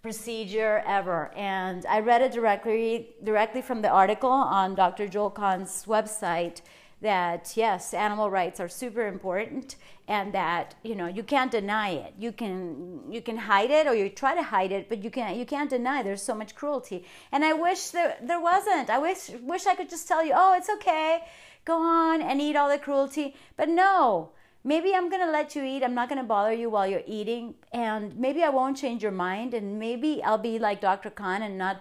procedure 0.00 0.76
ever. 0.86 1.30
And 1.36 1.84
i 1.96 1.98
read 2.00 2.22
it 2.26 2.32
directly 2.32 2.86
directly 3.30 3.62
from 3.68 3.82
the 3.82 3.90
article 4.02 4.38
on 4.60 4.74
dr 4.74 5.06
joel 5.14 5.32
kahn's 5.40 5.74
website 5.96 6.56
that 7.02 7.52
yes, 7.56 7.94
animal 7.94 8.30
rights 8.30 8.60
are 8.60 8.68
super 8.68 9.06
important 9.06 9.76
and 10.06 10.32
that, 10.34 10.74
you 10.82 10.94
know, 10.94 11.06
you 11.06 11.22
can't 11.22 11.50
deny 11.50 11.90
it. 11.90 12.14
You 12.18 12.32
can 12.32 13.10
you 13.10 13.22
can 13.22 13.36
hide 13.36 13.70
it 13.70 13.86
or 13.86 13.94
you 13.94 14.08
try 14.08 14.34
to 14.34 14.42
hide 14.42 14.72
it, 14.72 14.88
but 14.88 15.02
you 15.04 15.10
can't 15.10 15.36
you 15.36 15.46
can't 15.46 15.70
deny 15.70 16.02
there's 16.02 16.22
so 16.22 16.34
much 16.34 16.54
cruelty. 16.54 17.04
And 17.32 17.44
I 17.44 17.52
wish 17.52 17.90
there 17.90 18.16
there 18.22 18.40
wasn't. 18.40 18.90
I 18.90 18.98
wish 18.98 19.30
wish 19.42 19.66
I 19.66 19.74
could 19.74 19.88
just 19.88 20.06
tell 20.08 20.24
you, 20.24 20.32
"Oh, 20.34 20.54
it's 20.56 20.68
okay. 20.68 21.22
Go 21.64 21.80
on 21.80 22.22
and 22.22 22.40
eat 22.40 22.56
all 22.56 22.68
the 22.68 22.78
cruelty." 22.78 23.34
But 23.56 23.68
no. 23.68 24.32
Maybe 24.62 24.94
I'm 24.94 25.08
going 25.08 25.24
to 25.24 25.32
let 25.32 25.56
you 25.56 25.64
eat. 25.64 25.82
I'm 25.82 25.94
not 25.94 26.10
going 26.10 26.20
to 26.20 26.26
bother 26.28 26.52
you 26.52 26.68
while 26.68 26.86
you're 26.86 27.02
eating 27.06 27.54
and 27.72 28.14
maybe 28.18 28.42
I 28.42 28.50
won't 28.50 28.76
change 28.76 29.02
your 29.02 29.10
mind 29.10 29.54
and 29.54 29.78
maybe 29.78 30.22
I'll 30.22 30.36
be 30.36 30.58
like 30.58 30.82
Dr. 30.82 31.08
Kahn 31.08 31.40
and 31.40 31.56
not 31.56 31.80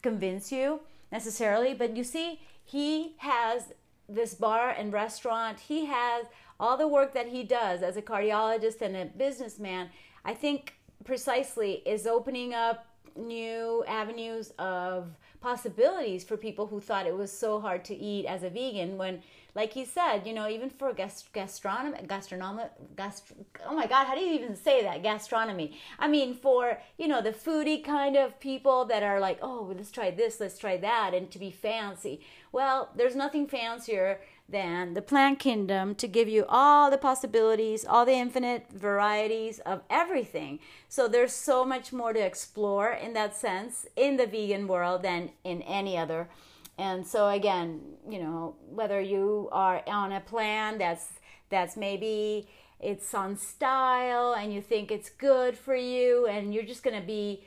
convince 0.00 0.50
you 0.50 0.80
necessarily, 1.12 1.74
but 1.74 1.96
you 1.96 2.04
see, 2.04 2.40
he 2.64 3.14
has 3.18 3.72
this 4.08 4.34
bar 4.34 4.70
and 4.70 4.92
restaurant. 4.92 5.60
He 5.60 5.86
has 5.86 6.26
all 6.58 6.76
the 6.76 6.88
work 6.88 7.12
that 7.14 7.28
he 7.28 7.44
does 7.44 7.82
as 7.82 7.96
a 7.96 8.02
cardiologist 8.02 8.80
and 8.80 8.96
a 8.96 9.04
businessman. 9.06 9.90
I 10.24 10.34
think 10.34 10.74
precisely 11.04 11.82
is 11.86 12.06
opening 12.06 12.54
up 12.54 12.86
new 13.16 13.84
avenues 13.86 14.52
of 14.58 15.16
possibilities 15.40 16.24
for 16.24 16.36
people 16.36 16.66
who 16.66 16.80
thought 16.80 17.06
it 17.06 17.16
was 17.16 17.32
so 17.32 17.60
hard 17.60 17.84
to 17.84 17.94
eat 17.94 18.26
as 18.26 18.42
a 18.42 18.50
vegan 18.50 18.96
when 18.96 19.22
like 19.54 19.72
he 19.72 19.84
said 19.84 20.26
you 20.26 20.32
know 20.32 20.48
even 20.48 20.68
for 20.68 20.92
gast- 20.92 21.32
gastronomy 21.32 21.98
gastronomy 22.06 22.64
gast- 22.96 23.32
oh 23.66 23.74
my 23.74 23.86
god 23.86 24.06
how 24.06 24.14
do 24.14 24.20
you 24.20 24.34
even 24.34 24.54
say 24.54 24.82
that 24.82 25.02
gastronomy 25.02 25.78
i 25.98 26.08
mean 26.08 26.34
for 26.34 26.78
you 26.96 27.06
know 27.06 27.22
the 27.22 27.30
foodie 27.32 27.82
kind 27.84 28.16
of 28.16 28.38
people 28.40 28.84
that 28.84 29.02
are 29.02 29.20
like 29.20 29.38
oh 29.42 29.72
let's 29.76 29.92
try 29.92 30.10
this 30.10 30.40
let's 30.40 30.58
try 30.58 30.76
that 30.76 31.14
and 31.14 31.30
to 31.30 31.38
be 31.38 31.50
fancy 31.50 32.20
well 32.52 32.90
there's 32.96 33.16
nothing 33.16 33.46
fancier 33.46 34.20
than 34.48 34.94
the 34.94 35.02
plant 35.02 35.38
kingdom 35.38 35.94
to 35.94 36.08
give 36.08 36.26
you 36.26 36.46
all 36.48 36.90
the 36.90 36.96
possibilities, 36.96 37.84
all 37.84 38.06
the 38.06 38.14
infinite 38.14 38.66
varieties 38.72 39.58
of 39.60 39.82
everything. 39.90 40.58
So 40.88 41.06
there's 41.06 41.34
so 41.34 41.66
much 41.66 41.92
more 41.92 42.14
to 42.14 42.20
explore 42.20 42.90
in 42.90 43.12
that 43.12 43.36
sense 43.36 43.86
in 43.94 44.16
the 44.16 44.26
vegan 44.26 44.66
world 44.66 45.02
than 45.02 45.32
in 45.44 45.60
any 45.62 45.98
other. 45.98 46.30
And 46.78 47.06
so 47.06 47.28
again, 47.28 47.80
you 48.08 48.20
know, 48.20 48.54
whether 48.70 49.00
you 49.00 49.50
are 49.52 49.82
on 49.86 50.12
a 50.12 50.20
plan 50.20 50.78
that's 50.78 51.06
that's 51.50 51.76
maybe 51.76 52.48
it's 52.80 53.12
on 53.14 53.36
style 53.36 54.34
and 54.34 54.52
you 54.52 54.62
think 54.62 54.90
it's 54.90 55.10
good 55.10 55.58
for 55.58 55.74
you 55.74 56.26
and 56.26 56.54
you're 56.54 56.64
just 56.64 56.82
going 56.82 56.98
to 56.98 57.06
be 57.06 57.44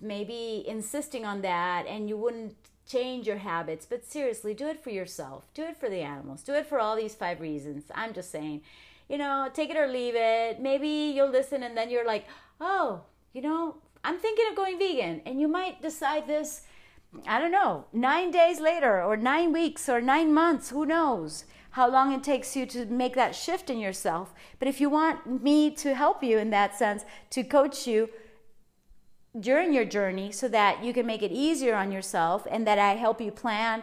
maybe 0.00 0.64
insisting 0.66 1.24
on 1.24 1.42
that 1.42 1.86
and 1.86 2.08
you 2.08 2.16
wouldn't 2.16 2.56
change 2.88 3.26
your 3.26 3.36
habits, 3.36 3.86
but 3.86 4.04
seriously, 4.04 4.54
do 4.54 4.66
it 4.66 4.82
for 4.82 4.90
yourself. 4.90 5.44
Do 5.54 5.64
it 5.64 5.76
for 5.76 5.88
the 5.88 6.00
animals. 6.00 6.42
Do 6.42 6.54
it 6.54 6.66
for 6.66 6.80
all 6.80 6.96
these 6.96 7.14
five 7.14 7.40
reasons. 7.40 7.84
I'm 7.94 8.14
just 8.14 8.30
saying, 8.30 8.62
you 9.08 9.18
know, 9.18 9.48
take 9.52 9.70
it 9.70 9.76
or 9.76 9.86
leave 9.86 10.14
it. 10.16 10.60
Maybe 10.60 10.88
you'll 10.88 11.30
listen 11.30 11.62
and 11.62 11.76
then 11.76 11.90
you're 11.90 12.06
like, 12.06 12.26
oh, 12.60 13.02
you 13.32 13.42
know, 13.42 13.76
I'm 14.04 14.18
thinking 14.18 14.46
of 14.50 14.56
going 14.56 14.78
vegan. 14.78 15.22
And 15.26 15.40
you 15.40 15.48
might 15.48 15.82
decide 15.82 16.26
this, 16.26 16.62
I 17.26 17.38
don't 17.38 17.52
know, 17.52 17.84
nine 17.92 18.30
days 18.30 18.60
later 18.60 19.02
or 19.02 19.16
nine 19.16 19.52
weeks 19.52 19.88
or 19.88 20.00
nine 20.00 20.32
months. 20.32 20.70
Who 20.70 20.86
knows? 20.86 21.44
How 21.72 21.88
long 21.88 22.12
it 22.12 22.24
takes 22.24 22.56
you 22.56 22.64
to 22.66 22.86
make 22.86 23.14
that 23.14 23.34
shift 23.34 23.68
in 23.70 23.78
yourself. 23.78 24.32
But 24.58 24.68
if 24.68 24.80
you 24.80 24.88
want 24.88 25.42
me 25.42 25.70
to 25.72 25.94
help 25.94 26.22
you 26.22 26.38
in 26.38 26.50
that 26.50 26.74
sense, 26.74 27.04
to 27.30 27.44
coach 27.44 27.86
you, 27.86 28.08
during 29.38 29.72
your 29.72 29.84
journey 29.84 30.32
so 30.32 30.48
that 30.48 30.82
you 30.82 30.92
can 30.92 31.06
make 31.06 31.22
it 31.22 31.32
easier 31.32 31.74
on 31.74 31.92
yourself 31.92 32.46
and 32.50 32.66
that 32.66 32.78
I 32.78 32.94
help 32.94 33.20
you 33.20 33.30
plan 33.30 33.82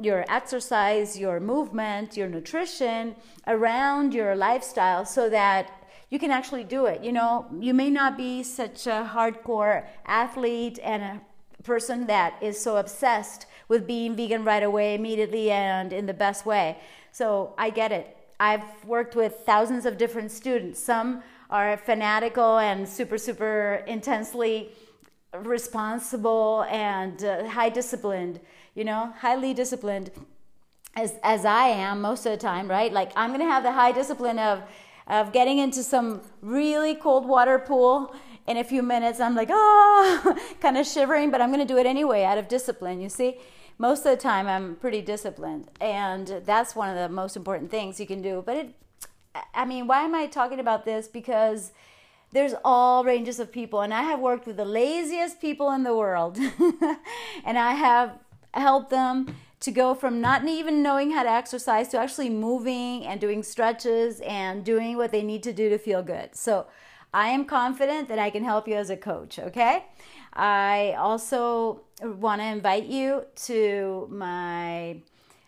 your 0.00 0.24
exercise, 0.28 1.18
your 1.18 1.38
movement, 1.40 2.16
your 2.16 2.28
nutrition 2.28 3.14
around 3.46 4.12
your 4.12 4.34
lifestyle 4.34 5.04
so 5.04 5.30
that 5.30 5.70
you 6.10 6.18
can 6.18 6.30
actually 6.30 6.64
do 6.64 6.86
it. 6.86 7.02
You 7.02 7.12
know, 7.12 7.46
you 7.58 7.72
may 7.74 7.90
not 7.90 8.16
be 8.16 8.42
such 8.42 8.86
a 8.86 9.08
hardcore 9.14 9.86
athlete 10.06 10.78
and 10.82 11.02
a 11.02 11.20
person 11.62 12.06
that 12.06 12.34
is 12.42 12.60
so 12.60 12.76
obsessed 12.76 13.46
with 13.68 13.86
being 13.86 14.14
vegan 14.14 14.44
right 14.44 14.62
away, 14.62 14.94
immediately, 14.94 15.50
and 15.50 15.92
in 15.92 16.06
the 16.06 16.14
best 16.14 16.44
way. 16.44 16.76
So 17.10 17.54
I 17.56 17.70
get 17.70 17.92
it. 17.92 18.16
I've 18.38 18.84
worked 18.84 19.14
with 19.14 19.36
thousands 19.46 19.86
of 19.86 19.96
different 19.96 20.30
students. 20.30 20.82
Some 20.82 21.22
are 21.54 21.76
fanatical 21.76 22.58
and 22.58 22.88
super, 22.88 23.16
super 23.16 23.84
intensely 23.86 24.72
responsible 25.38 26.66
and 26.68 27.22
uh, 27.24 27.48
high 27.48 27.68
disciplined, 27.68 28.40
you 28.74 28.84
know, 28.84 29.12
highly 29.18 29.54
disciplined 29.54 30.10
as, 30.96 31.14
as 31.22 31.44
I 31.44 31.68
am 31.68 32.00
most 32.00 32.26
of 32.26 32.32
the 32.32 32.38
time, 32.38 32.68
right? 32.68 32.92
Like 32.92 33.12
I'm 33.14 33.30
going 33.30 33.40
to 33.40 33.46
have 33.46 33.62
the 33.62 33.70
high 33.70 33.92
discipline 33.92 34.40
of, 34.40 34.64
of 35.06 35.32
getting 35.32 35.58
into 35.58 35.84
some 35.84 36.22
really 36.42 36.96
cold 36.96 37.24
water 37.24 37.60
pool 37.60 38.16
in 38.48 38.56
a 38.56 38.64
few 38.64 38.82
minutes. 38.82 39.20
I'm 39.20 39.36
like, 39.36 39.50
oh, 39.52 40.36
kind 40.60 40.76
of 40.76 40.84
shivering, 40.88 41.30
but 41.30 41.40
I'm 41.40 41.50
going 41.50 41.64
to 41.64 41.72
do 41.72 41.78
it 41.78 41.86
anyway 41.86 42.24
out 42.24 42.36
of 42.36 42.48
discipline, 42.48 43.00
you 43.00 43.08
see? 43.08 43.38
Most 43.78 44.00
of 44.00 44.10
the 44.10 44.16
time, 44.16 44.48
I'm 44.48 44.74
pretty 44.74 45.02
disciplined, 45.02 45.70
and 45.80 46.42
that's 46.44 46.74
one 46.74 46.88
of 46.90 46.96
the 46.96 47.08
most 47.08 47.36
important 47.36 47.70
things 47.70 48.00
you 48.00 48.06
can 48.06 48.22
do. 48.22 48.42
But 48.44 48.56
it 48.56 48.74
I 49.54 49.64
mean, 49.64 49.86
why 49.86 50.02
am 50.02 50.14
I 50.14 50.26
talking 50.26 50.60
about 50.60 50.84
this? 50.84 51.08
Because 51.08 51.72
there's 52.32 52.54
all 52.64 53.04
ranges 53.04 53.38
of 53.38 53.52
people, 53.52 53.80
and 53.80 53.94
I 53.94 54.02
have 54.02 54.20
worked 54.20 54.46
with 54.46 54.56
the 54.56 54.64
laziest 54.64 55.40
people 55.40 55.70
in 55.70 55.84
the 55.84 55.94
world, 55.94 56.38
and 57.44 57.58
I 57.58 57.74
have 57.74 58.18
helped 58.52 58.90
them 58.90 59.36
to 59.60 59.70
go 59.70 59.94
from 59.94 60.20
not 60.20 60.46
even 60.46 60.82
knowing 60.82 61.12
how 61.12 61.22
to 61.22 61.30
exercise 61.30 61.88
to 61.88 61.98
actually 61.98 62.28
moving 62.28 63.06
and 63.06 63.20
doing 63.20 63.42
stretches 63.42 64.20
and 64.20 64.64
doing 64.64 64.96
what 64.96 65.10
they 65.10 65.22
need 65.22 65.42
to 65.42 65.52
do 65.52 65.70
to 65.70 65.78
feel 65.78 66.02
good. 66.02 66.36
So 66.36 66.66
I 67.14 67.28
am 67.28 67.44
confident 67.44 68.08
that 68.08 68.18
I 68.18 68.28
can 68.30 68.44
help 68.44 68.68
you 68.68 68.74
as 68.74 68.90
a 68.90 68.96
coach, 68.96 69.38
okay? 69.38 69.84
I 70.32 70.96
also 70.98 71.82
want 72.02 72.40
to 72.40 72.46
invite 72.46 72.86
you 72.86 73.24
to 73.46 74.08
my 74.10 74.96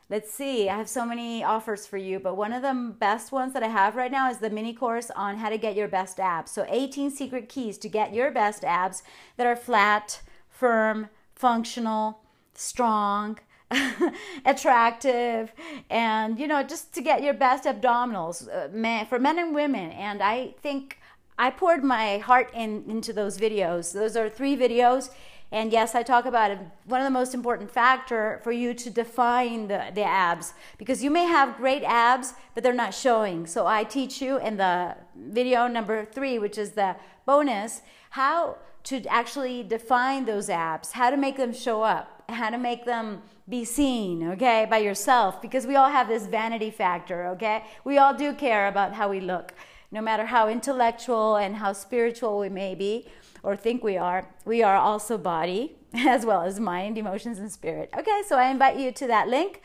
let's 0.09 0.33
see, 0.33 0.69
I 0.69 0.77
have 0.77 0.89
so 0.89 1.05
many 1.05 1.43
offers 1.43 1.87
for 1.87 1.97
you, 1.97 2.21
but 2.21 2.37
one 2.37 2.53
of 2.53 2.63
the 2.63 2.95
best 2.99 3.33
ones 3.33 3.53
that 3.55 3.63
I 3.63 3.69
have 3.69 3.97
right 3.97 4.11
now 4.11 4.31
is 4.31 4.39
the 4.39 4.51
mini 4.51 4.73
course 4.73 5.11
on 5.11 5.39
how 5.39 5.49
to 5.49 5.59
get 5.59 5.75
your 5.75 5.89
best 5.89 6.21
abs. 6.21 6.51
So 6.51 6.65
18 6.69 7.11
secret 7.11 7.49
keys 7.49 7.77
to 7.79 7.89
get 7.89 8.15
your 8.15 8.31
best 8.31 8.65
abs 8.65 9.03
that 9.37 9.47
are 9.47 9.57
flat, 9.57 10.23
firm, 10.49 11.09
functional, 11.35 12.21
strong, 12.55 13.39
attractive, 14.45 15.53
and 15.91 16.39
you 16.39 16.47
know, 16.47 16.63
just 16.63 16.95
to 16.95 17.03
get 17.03 17.23
your 17.23 17.35
best 17.35 17.65
abdominals 17.65 18.49
uh, 18.49 18.69
man, 18.73 19.07
for 19.07 19.19
men 19.19 19.41
and 19.41 19.55
women. 19.55 19.91
And 19.91 20.23
I 20.23 20.55
think 20.63 20.99
I 21.37 21.51
poured 21.51 21.83
my 21.83 22.19
heart 22.19 22.51
in 22.55 22.85
into 22.89 23.13
those 23.13 23.39
videos. 23.39 23.93
Those 23.93 24.17
are 24.17 24.29
three 24.29 24.57
videos 24.57 25.11
and 25.53 25.73
yes, 25.73 25.95
I 25.95 26.03
talk 26.03 26.27
about 26.27 26.51
it. 26.51 26.59
One 26.87 27.01
of 27.01 27.05
the 27.05 27.11
most 27.11 27.33
important 27.33 27.71
factor 27.71 28.41
for 28.43 28.51
you 28.51 28.75
to 28.75 28.91
define 28.91 29.69
the, 29.69 29.87
the 29.95 30.03
abs 30.03 30.55
because 30.77 31.05
you 31.05 31.11
may 31.11 31.25
have 31.25 31.57
great 31.57 31.85
abs, 31.85 32.35
but 32.55 32.65
they're 32.65 32.73
not 32.73 32.93
showing. 32.93 33.47
So 33.47 33.67
I 33.67 33.85
teach 33.85 34.21
you 34.21 34.39
in 34.39 34.57
the 34.57 34.97
video 35.15 35.69
number 35.69 36.05
three, 36.05 36.39
which 36.39 36.59
is 36.59 36.73
the 36.73 36.97
bonus, 37.27 37.83
how 38.11 38.59
to 38.85 39.05
actually 39.07 39.63
define 39.63 40.25
those 40.25 40.51
abs, 40.51 40.93
how 40.93 41.11
to 41.11 41.17
make 41.17 41.37
them 41.37 41.53
show 41.53 41.83
up, 41.83 42.25
how 42.29 42.51
to 42.51 42.59
make 42.59 42.85
them 42.85 43.23
be 43.49 43.65
seen, 43.65 44.29
okay, 44.31 44.67
by 44.69 44.79
yourself 44.79 45.41
because 45.41 45.67
we 45.67 45.77
all 45.77 45.91
have 45.91 46.09
this 46.09 46.27
vanity 46.27 46.71
factor, 46.71 47.27
okay? 47.29 47.65
We 47.85 47.99
all 47.99 48.13
do 48.13 48.35
care 48.35 48.67
about 48.67 48.95
how 48.95 49.09
we 49.09 49.21
look, 49.21 49.55
no 49.93 50.01
matter 50.01 50.27
how 50.27 50.49
intellectual 50.49 51.37
and 51.37 51.55
how 51.55 51.73
spiritual 51.73 52.41
we 52.41 52.49
may 52.49 52.75
be 52.75 53.07
or 53.47 53.55
think 53.55 53.85
we 53.85 53.97
are, 53.97 54.27
we 54.45 54.61
are 54.65 54.75
also 54.75 55.17
body 55.17 55.77
as 55.95 56.27
well 56.27 56.43
as 56.43 56.59
mind, 56.59 56.99
emotions, 56.99 57.39
and 57.39 57.51
spirit. 57.51 57.89
Okay, 57.97 58.23
so 58.27 58.37
I 58.37 58.51
invite 58.51 58.77
you 58.77 58.91
to 58.91 59.07
that 59.07 59.29
link. 59.29 59.63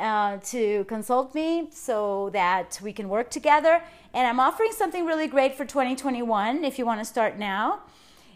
Uh, 0.00 0.38
to 0.44 0.84
consult 0.84 1.34
me 1.34 1.68
so 1.72 2.30
that 2.32 2.78
we 2.84 2.92
can 2.92 3.08
work 3.08 3.30
together. 3.30 3.82
And 4.14 4.28
I'm 4.28 4.38
offering 4.38 4.70
something 4.70 5.04
really 5.04 5.26
great 5.26 5.56
for 5.56 5.64
2021 5.64 6.62
if 6.62 6.78
you 6.78 6.86
want 6.86 7.00
to 7.00 7.04
start 7.04 7.36
now. 7.36 7.80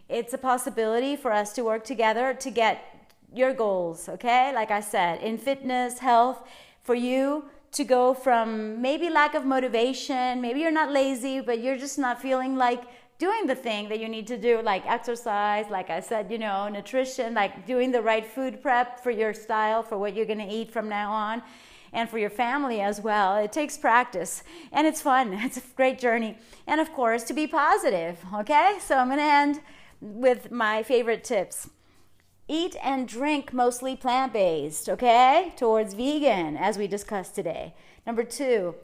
It's 0.09 0.35
a 0.35 0.39
possibility 0.39 1.15
for 1.15 1.33
us 1.33 1.53
to 1.53 1.63
work 1.63 1.85
together 1.85 2.35
to 2.35 2.51
get 2.51 3.07
your 3.33 3.55
goals, 3.55 4.09
okay? 4.09 4.53
Like 4.53 4.73
I 4.73 4.81
said, 4.81 5.23
in 5.23 5.39
fitness, 5.39 6.01
health, 6.01 6.43
for 6.83 6.97
you 6.97 7.45
to 7.71 7.85
go 7.85 8.13
from 8.13 8.83
maybe 8.83 9.09
lack 9.09 9.35
of 9.35 9.45
motivation, 9.47 10.41
maybe 10.41 10.59
you're 10.59 10.73
not 10.73 10.91
lazy, 10.91 11.41
but 11.41 11.61
you're 11.61 11.79
just 11.79 11.97
not 11.97 12.21
feeling 12.21 12.57
like 12.57 12.83
doing 13.19 13.47
the 13.47 13.55
thing 13.55 13.89
that 13.89 14.01
you 14.01 14.09
need 14.09 14.27
to 14.29 14.37
do, 14.37 14.61
like 14.63 14.85
exercise, 14.87 15.67
like 15.71 15.91
I 15.91 16.01
said, 16.01 16.31
you 16.31 16.39
know, 16.39 16.69
nutrition, 16.69 17.35
like 17.35 17.67
doing 17.67 17.93
the 17.93 18.03
right 18.03 18.27
food 18.27 18.61
prep 18.63 19.01
for 19.01 19.11
your 19.11 19.33
style, 19.33 19.83
for 19.83 19.97
what 19.99 20.15
you're 20.15 20.27
going 20.27 20.39
to 20.39 20.53
eat 20.53 20.73
from 20.73 20.89
now 20.89 21.13
on, 21.13 21.43
and 21.93 22.09
for 22.09 22.19
your 22.19 22.31
family 22.31 22.81
as 22.81 23.01
well. 23.01 23.37
It 23.37 23.53
takes 23.53 23.77
practice 23.79 24.43
and 24.73 24.87
it's 24.87 25.03
fun. 25.03 25.33
It's 25.43 25.59
a 25.59 25.63
great 25.77 25.99
journey. 25.99 26.37
And 26.67 26.81
of 26.81 26.93
course, 26.93 27.23
to 27.25 27.35
be 27.35 27.47
positive, 27.47 28.19
okay? 28.35 28.79
So 28.81 28.97
I'm 28.97 29.09
going 29.09 29.19
to 29.19 29.25
end 29.25 29.61
with 30.01 30.51
my 30.51 30.83
favorite 30.83 31.23
tips. 31.25 31.71
eat 32.49 32.77
and 32.83 33.09
drink 33.09 33.53
mostly 33.53 33.97
plant 33.97 34.33
based, 34.33 34.89
okay? 34.89 35.53
Towards 35.57 35.95
vegan, 35.95 36.57
as 36.57 36.77
we 36.77 36.87
discussed 36.87 37.35
today. 37.35 37.75
Number 38.07 38.25
two, 38.25 38.75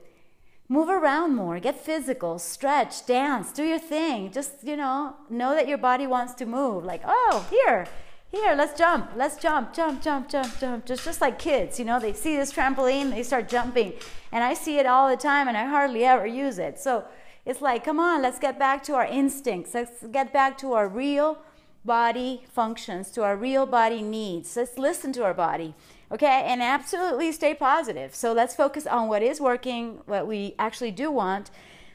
move 0.68 0.88
around 0.88 1.35
more, 1.35 1.59
get 1.59 1.81
physical, 1.81 2.38
stretch, 2.38 3.07
dance, 3.07 3.52
do 3.52 3.64
your 3.64 3.78
thing. 3.78 4.31
Just, 4.31 4.62
you 4.62 4.76
know, 4.76 5.16
know 5.31 5.54
that 5.54 5.66
your 5.66 5.78
body 5.78 6.07
wants 6.07 6.35
to 6.35 6.46
move. 6.46 6.85
Like, 6.85 7.02
oh, 7.04 7.46
here, 7.50 7.87
here, 8.31 8.54
let's 8.54 8.78
jump, 8.78 9.11
let's 9.16 9.37
jump, 9.37 9.72
jump, 9.72 10.02
jump, 10.02 10.28
jump, 10.28 10.59
jump. 10.61 10.85
Just, 10.85 11.04
just 11.04 11.20
like 11.20 11.38
kids, 11.38 11.78
you 11.78 11.85
know, 11.87 11.98
they 11.98 12.12
see 12.12 12.37
this 12.37 12.52
trampoline, 12.52 13.11
they 13.11 13.22
start 13.22 13.48
jumping. 13.48 13.94
And 14.31 14.44
I 14.44 14.52
see 14.52 14.78
it 14.78 14.85
all 14.87 15.09
the 15.09 15.16
time 15.16 15.48
and 15.48 15.57
I 15.57 15.64
hardly 15.64 16.04
ever 16.04 16.26
use 16.26 16.59
it. 16.59 16.78
So 16.78 17.04
it's 17.46 17.62
like, 17.62 17.85
come 17.85 17.98
on, 17.98 18.20
let's 18.20 18.38
get 18.38 18.59
back 18.59 18.83
to 18.85 18.94
our 18.94 19.07
instincts. 19.07 19.72
Let's 19.72 20.07
get 20.09 20.35
back 20.35 20.59
to 20.59 20.74
our 20.74 20.87
real 20.87 21.38
body 21.83 22.44
functions, 22.52 23.11
to 23.12 23.22
our 23.22 23.37
real 23.37 23.64
body 23.64 24.02
needs. 24.02 24.54
Let's 24.54 24.76
listen 24.76 25.14
to 25.14 25.24
our 25.24 25.33
body, 25.33 25.74
okay? 26.11 26.44
And 26.47 26.62
absolutely 26.62 27.33
stay 27.33 27.55
positive. 27.55 28.14
So 28.14 28.33
let's 28.33 28.55
focus 28.55 28.87
on 28.87 29.09
what 29.09 29.23
is 29.23 29.40
working, 29.40 30.01
what 30.07 30.27
we 30.27 30.55
actually 30.59 30.90
do 30.90 31.11
want. 31.11 31.51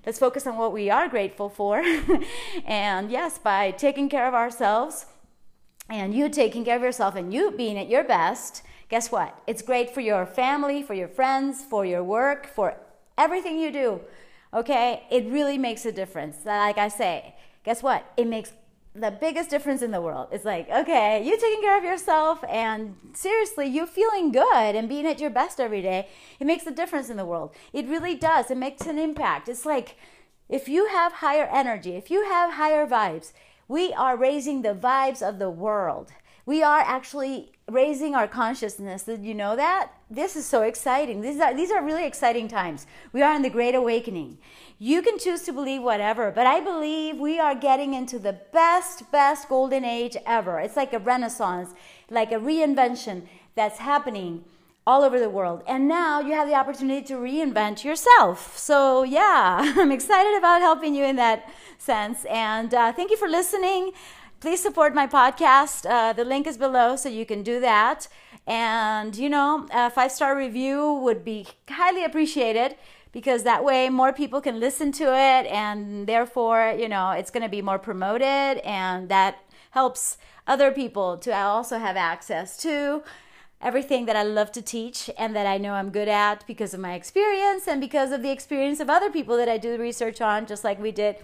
Let's 0.06 0.20
focus 0.20 0.46
on 0.46 0.58
what 0.58 0.74
we 0.74 0.90
are 0.90 1.08
grateful 1.08 1.50
for. 1.50 1.82
and 2.66 3.10
yes, 3.10 3.38
by 3.38 3.72
taking 3.72 4.10
care 4.10 4.28
of 4.28 4.34
ourselves 4.34 5.06
and 5.90 6.14
you 6.14 6.30
taking 6.30 6.66
care 6.66 6.76
of 6.76 6.82
yourself 6.82 7.16
and 7.16 7.34
you 7.34 7.52
being 7.52 7.78
at 7.78 7.90
your 7.90 8.04
best, 8.04 8.64
guess 8.90 9.12
what? 9.12 9.38
It's 9.48 9.62
great 9.62 9.94
for 9.94 10.02
your 10.02 10.26
family, 10.26 10.84
for 10.84 10.94
your 10.94 11.08
friends, 11.08 11.64
for 11.64 11.86
your 11.86 12.04
work, 12.04 12.48
for 12.48 12.76
everything 13.18 13.58
you 13.58 13.72
do. 13.72 14.02
Okay? 14.54 15.04
It 15.10 15.26
really 15.28 15.58
makes 15.58 15.86
a 15.86 15.92
difference. 15.92 16.38
Like 16.46 16.78
I 16.78 16.90
say, 16.90 17.36
guess 17.64 17.82
what? 17.82 18.06
It 18.18 18.28
makes 18.28 18.52
the 18.96 19.12
biggest 19.12 19.50
difference 19.50 19.82
in 19.82 19.92
the 19.92 20.02
world. 20.02 20.28
It's 20.32 20.46
like, 20.46 20.70
okay, 20.70 21.24
you 21.26 21.36
taking 21.38 21.62
care 21.62 21.78
of 21.78 21.84
yourself 21.84 22.44
and 22.48 22.96
seriously, 23.14 23.68
you 23.68 23.88
feeling 23.88 24.32
good 24.32 24.76
and 24.76 24.88
being 24.88 25.08
at 25.08 25.20
your 25.20 25.32
best 25.32 25.60
every 25.60 25.82
day, 25.82 26.08
it 26.40 26.46
makes 26.46 26.68
a 26.68 26.72
difference 26.72 27.10
in 27.10 27.18
the 27.18 27.26
world. 27.26 27.56
It 27.72 27.88
really 27.88 28.16
does. 28.16 28.52
It 28.52 28.58
makes 28.58 28.86
an 28.86 29.00
impact. 29.00 29.50
It's 29.50 29.66
like 29.66 29.96
if 30.48 30.70
you 30.70 30.88
have 30.88 31.14
higher 31.14 31.50
energy, 31.52 31.96
if 31.96 32.12
you 32.12 32.26
have 32.26 32.54
higher 32.54 32.86
vibes, 32.86 33.34
we 33.68 33.94
are 33.94 34.16
raising 34.16 34.62
the 34.62 34.76
vibes 34.76 35.28
of 35.28 35.40
the 35.40 35.50
world. 35.50 36.12
We 36.46 36.62
are 36.62 36.82
actually 36.82 37.53
raising 37.70 38.14
our 38.14 38.28
consciousness. 38.28 39.04
Did 39.04 39.24
you 39.24 39.34
know 39.34 39.56
that? 39.56 39.92
This 40.10 40.36
is 40.36 40.46
so 40.46 40.64
exciting. 40.64 41.22
These 41.22 41.40
are, 41.40 41.54
these 41.54 41.72
are 41.72 41.84
really 41.84 42.06
exciting 42.06 42.48
times. 42.48 42.86
We 43.14 43.22
are 43.22 43.34
in 43.34 43.42
the 43.42 43.50
Great 43.50 43.76
Awakening. 43.76 44.38
You 44.80 45.02
can 45.02 45.18
choose 45.18 45.44
to 45.44 45.54
believe 45.54 45.82
whatever, 45.82 46.32
but 46.32 46.46
I 46.46 46.60
believe 46.60 47.18
we 47.18 47.40
are 47.40 47.56
getting 47.56 47.94
into 47.94 48.20
the 48.20 48.38
best, 48.52 49.10
best 49.12 49.48
golden 49.48 49.86
age 49.86 50.18
ever. 50.26 50.60
It's 50.60 50.76
like 50.76 50.94
a 50.94 51.00
renaissance, 51.00 51.74
like 52.10 52.32
a 52.32 52.36
reinvention 52.36 53.24
that's 53.56 53.80
happening 53.80 54.44
all 54.86 55.04
over 55.04 55.18
the 55.18 55.30
world. 55.30 55.64
And 55.66 55.88
now 55.88 56.20
you 56.20 56.34
have 56.34 56.48
the 56.48 56.56
opportunity 56.56 57.06
to 57.08 57.14
reinvent 57.14 57.86
yourself. 57.86 58.58
So, 58.58 59.04
yeah, 59.04 59.74
I'm 59.78 59.92
excited 59.92 60.38
about 60.38 60.62
helping 60.62 60.94
you 60.94 61.06
in 61.06 61.16
that 61.16 61.50
sense. 61.78 62.26
And 62.26 62.74
uh, 62.74 62.92
thank 62.92 63.10
you 63.10 63.18
for 63.18 63.30
listening. 63.30 63.94
Please 64.44 64.60
support 64.62 64.94
my 64.94 65.08
podcast. 65.08 65.90
Uh, 65.90 66.12
the 66.12 66.26
link 66.26 66.48
is 66.48 66.58
below, 66.58 66.98
so 66.98 67.08
you 67.08 67.26
can 67.26 67.44
do 67.44 67.62
that. 67.62 68.10
And, 68.46 69.16
you 69.16 69.30
know, 69.30 69.70
a 69.72 69.90
five 69.90 70.12
star 70.12 70.36
review 70.38 70.96
would 70.96 71.24
be 71.24 71.48
highly 71.70 72.04
appreciated 72.04 72.76
because 73.14 73.44
that 73.44 73.64
way 73.64 73.88
more 73.88 74.12
people 74.12 74.42
can 74.42 74.60
listen 74.60 74.92
to 75.00 75.06
it 75.06 75.48
and 75.48 76.08
therefore, 76.08 76.76
you 76.78 76.90
know, 76.90 77.12
it's 77.12 77.32
going 77.32 77.44
to 77.44 77.48
be 77.48 77.62
more 77.62 77.80
promoted 77.80 78.58
and 78.66 79.08
that 79.08 79.38
helps 79.72 80.18
other 80.46 80.74
people 80.74 81.18
to 81.20 81.34
also 81.34 81.78
have 81.80 81.96
access 81.96 82.58
to 82.64 83.02
everything 83.64 84.06
that 84.06 84.16
I 84.18 84.24
love 84.24 84.52
to 84.52 84.62
teach 84.62 85.10
and 85.18 85.34
that 85.36 85.48
I 85.48 85.58
know 85.58 85.74
I'm 85.74 85.90
good 85.90 86.10
at 86.10 86.46
because 86.46 86.74
of 86.74 86.82
my 86.82 86.96
experience 86.96 87.68
and 87.68 87.80
because 87.80 88.12
of 88.12 88.22
the 88.22 88.30
experience 88.30 88.82
of 88.82 88.90
other 88.90 89.10
people 89.10 89.38
that 89.38 89.48
I 89.48 89.58
do 89.58 89.78
research 89.78 90.20
on, 90.20 90.46
just 90.46 90.66
like 90.66 90.80
we 90.82 90.92
did 90.92 91.16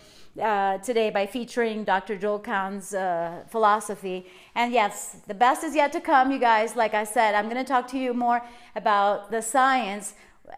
uh, 0.41 0.77
today 0.77 1.09
by 1.09 1.25
featuring 1.25 1.83
Dr. 1.83 2.15
Joel 2.15 2.39
Kahn's 2.39 2.93
uh, 2.93 3.43
philosophy. 3.49 4.25
And 4.55 4.71
yes, 4.71 5.17
the 5.27 5.33
best 5.33 5.65
is 5.65 5.75
yet 5.75 5.91
to 5.91 5.99
come, 5.99 6.31
you 6.31 6.39
guys. 6.39 6.77
Like 6.77 6.93
I 6.93 7.03
said, 7.03 7.35
I'm 7.35 7.49
going 7.49 7.63
to 7.63 7.69
talk 7.69 7.87
to 7.89 7.97
you 7.97 8.13
more 8.13 8.41
about 8.73 9.31
the 9.31 9.41
science 9.41 10.13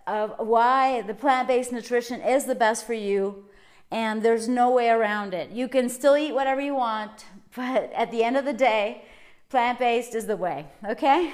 of 0.05 0.35
why 0.37 1.01
the 1.01 1.15
plant 1.15 1.47
based 1.47 1.71
nutrition 1.71 2.21
is 2.21 2.45
the 2.45 2.55
best 2.55 2.85
for 2.85 2.93
you. 2.93 3.45
And 3.89 4.21
there's 4.21 4.47
no 4.47 4.69
way 4.69 4.89
around 4.89 5.33
it. 5.33 5.49
You 5.49 5.67
can 5.67 5.89
still 5.89 6.15
eat 6.15 6.33
whatever 6.33 6.61
you 6.61 6.75
want, 6.75 7.25
but 7.55 7.91
at 7.93 8.11
the 8.11 8.23
end 8.23 8.37
of 8.37 8.45
the 8.45 8.53
day, 8.53 9.03
plant 9.49 9.79
based 9.79 10.15
is 10.15 10.27
the 10.27 10.37
way, 10.37 10.65
okay? 10.87 11.33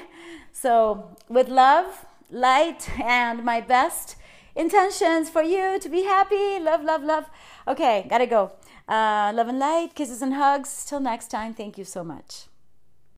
So, 0.60 1.10
with 1.30 1.50
love, 1.50 2.08
light, 2.32 2.90
and 3.00 3.46
my 3.46 3.62
best 3.62 4.16
intentions 4.56 5.30
for 5.30 5.44
you 5.44 5.78
to 5.78 5.88
be 5.88 6.02
happy, 6.02 6.60
love, 6.60 6.84
love, 6.84 7.04
love. 7.04 7.26
Okay, 7.68 8.08
gotta 8.10 8.26
go. 8.26 8.54
Uh, 8.90 9.32
love 9.36 9.50
and 9.50 9.60
light, 9.60 9.94
kisses 9.94 10.24
and 10.24 10.34
hugs. 10.34 10.84
Till 10.84 11.00
next 11.00 11.28
time, 11.28 11.54
thank 11.54 11.78
you 11.78 11.84
so 11.84 12.04
much. 12.04 12.48